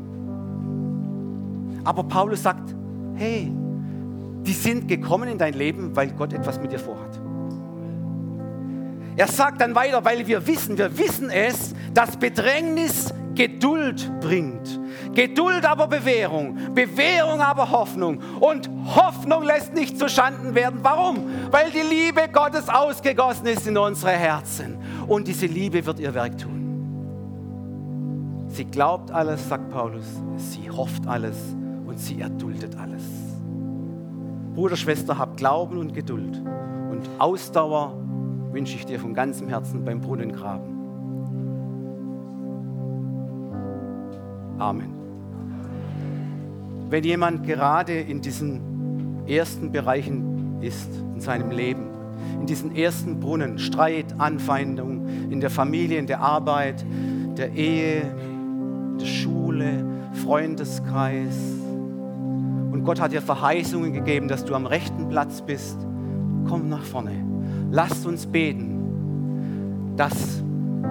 [1.84, 2.74] Aber Paulus sagt,
[3.14, 3.52] hey,
[4.42, 7.17] die sind gekommen in dein Leben, weil Gott etwas mit dir vorhat.
[9.18, 14.80] Er sagt dann weiter, weil wir wissen, wir wissen es, dass Bedrängnis Geduld bringt.
[15.14, 18.20] Geduld aber Bewährung, Bewährung aber Hoffnung.
[18.40, 20.80] Und Hoffnung lässt nicht zu Schanden werden.
[20.84, 21.24] Warum?
[21.50, 24.78] Weil die Liebe Gottes ausgegossen ist in unsere Herzen.
[25.08, 26.58] Und diese Liebe wird ihr Werk tun.
[28.50, 30.06] Sie glaubt alles, sagt Paulus.
[30.38, 31.38] Sie hofft alles
[31.88, 33.04] und sie erduldet alles.
[34.54, 36.38] Bruder, Schwester, hab Glauben und Geduld.
[36.92, 38.07] Und Ausdauer
[38.52, 40.78] wünsche ich dir von ganzem Herzen beim Brunnengraben.
[44.60, 44.94] Amen.
[46.90, 51.88] Wenn jemand gerade in diesen ersten Bereichen ist in seinem Leben,
[52.40, 56.86] in diesen ersten Brunnen, Streit, Anfeindung in der Familie, in der Arbeit,
[57.38, 58.04] der Ehe,
[59.00, 59.86] der Schule,
[60.24, 61.38] Freundeskreis.
[62.72, 65.78] Und Gott hat dir Verheißungen gegeben, dass du am rechten Platz bist.
[66.48, 67.27] Komm nach vorne.
[67.72, 70.42] Lasst uns beten, dass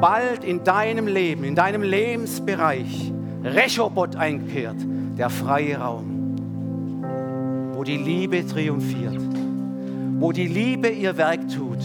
[0.00, 3.12] bald in deinem Leben, in deinem Lebensbereich
[3.42, 4.76] Rechobot einkehrt,
[5.16, 6.34] der freie Raum,
[7.72, 9.20] wo die Liebe triumphiert,
[10.18, 11.82] wo die Liebe ihr Werk tut,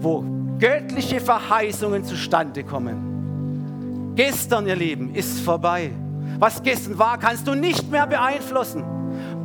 [0.00, 0.24] wo
[0.58, 4.12] göttliche Verheißungen zustande kommen.
[4.14, 5.90] Gestern, ihr Lieben, ist vorbei.
[6.38, 8.84] Was gestern war, kannst du nicht mehr beeinflussen.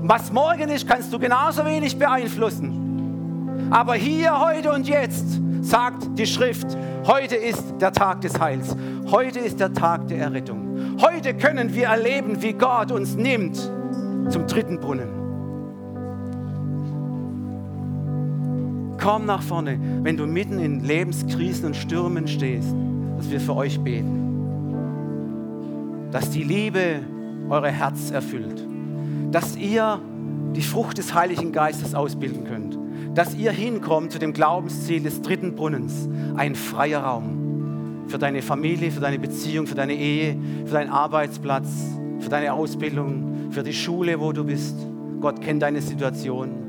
[0.03, 2.80] Was morgen ist, kannst du genauso wenig beeinflussen.
[3.71, 8.75] Aber hier, heute und jetzt sagt die Schrift, heute ist der Tag des Heils.
[9.09, 10.97] Heute ist der Tag der Errettung.
[10.99, 13.55] Heute können wir erleben, wie Gott uns nimmt
[14.27, 15.07] zum dritten Brunnen.
[19.01, 22.75] Komm nach vorne, wenn du mitten in Lebenskrisen und Stürmen stehst,
[23.15, 24.19] dass wir für euch beten.
[26.11, 26.99] Dass die Liebe
[27.47, 28.67] eure Herz erfüllt.
[29.31, 30.01] Dass ihr
[30.57, 32.80] die Frucht des Heiligen Geistes ausbilden könnt.
[33.15, 36.07] Dass ihr hinkommt zu dem Glaubensziel des dritten Brunnens.
[36.35, 41.67] Ein freier Raum für deine Familie, für deine Beziehung, für deine Ehe, für deinen Arbeitsplatz,
[42.19, 44.75] für deine Ausbildung, für die Schule, wo du bist.
[45.19, 46.61] Gott kennt deine Situation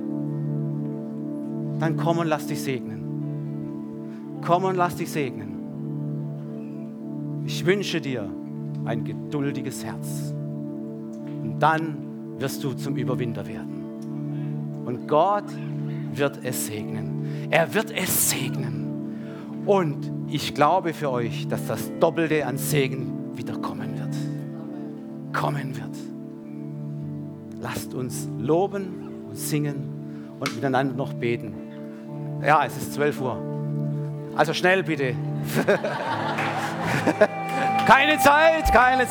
[1.82, 4.38] dann komm und lass dich segnen.
[4.46, 7.42] Komm und lass dich segnen.
[7.44, 8.30] Ich wünsche dir
[8.84, 10.32] ein geduldiges Herz.
[11.42, 11.96] Und dann
[12.38, 14.84] wirst du zum Überwinder werden.
[14.84, 15.46] Und Gott
[16.16, 17.48] wird es segnen.
[17.50, 19.62] Er wird es segnen.
[19.66, 24.14] Und ich glaube für euch, dass das Doppelte an Segen wieder kommen wird.
[25.32, 25.96] Kommen wird.
[27.60, 31.54] Lasst uns loben und singen und miteinander noch beten.
[32.44, 33.38] Ja, es ist 12 Uhr.
[34.34, 35.14] Also schnell bitte.
[37.86, 39.10] keine Zeit, keine Zeit.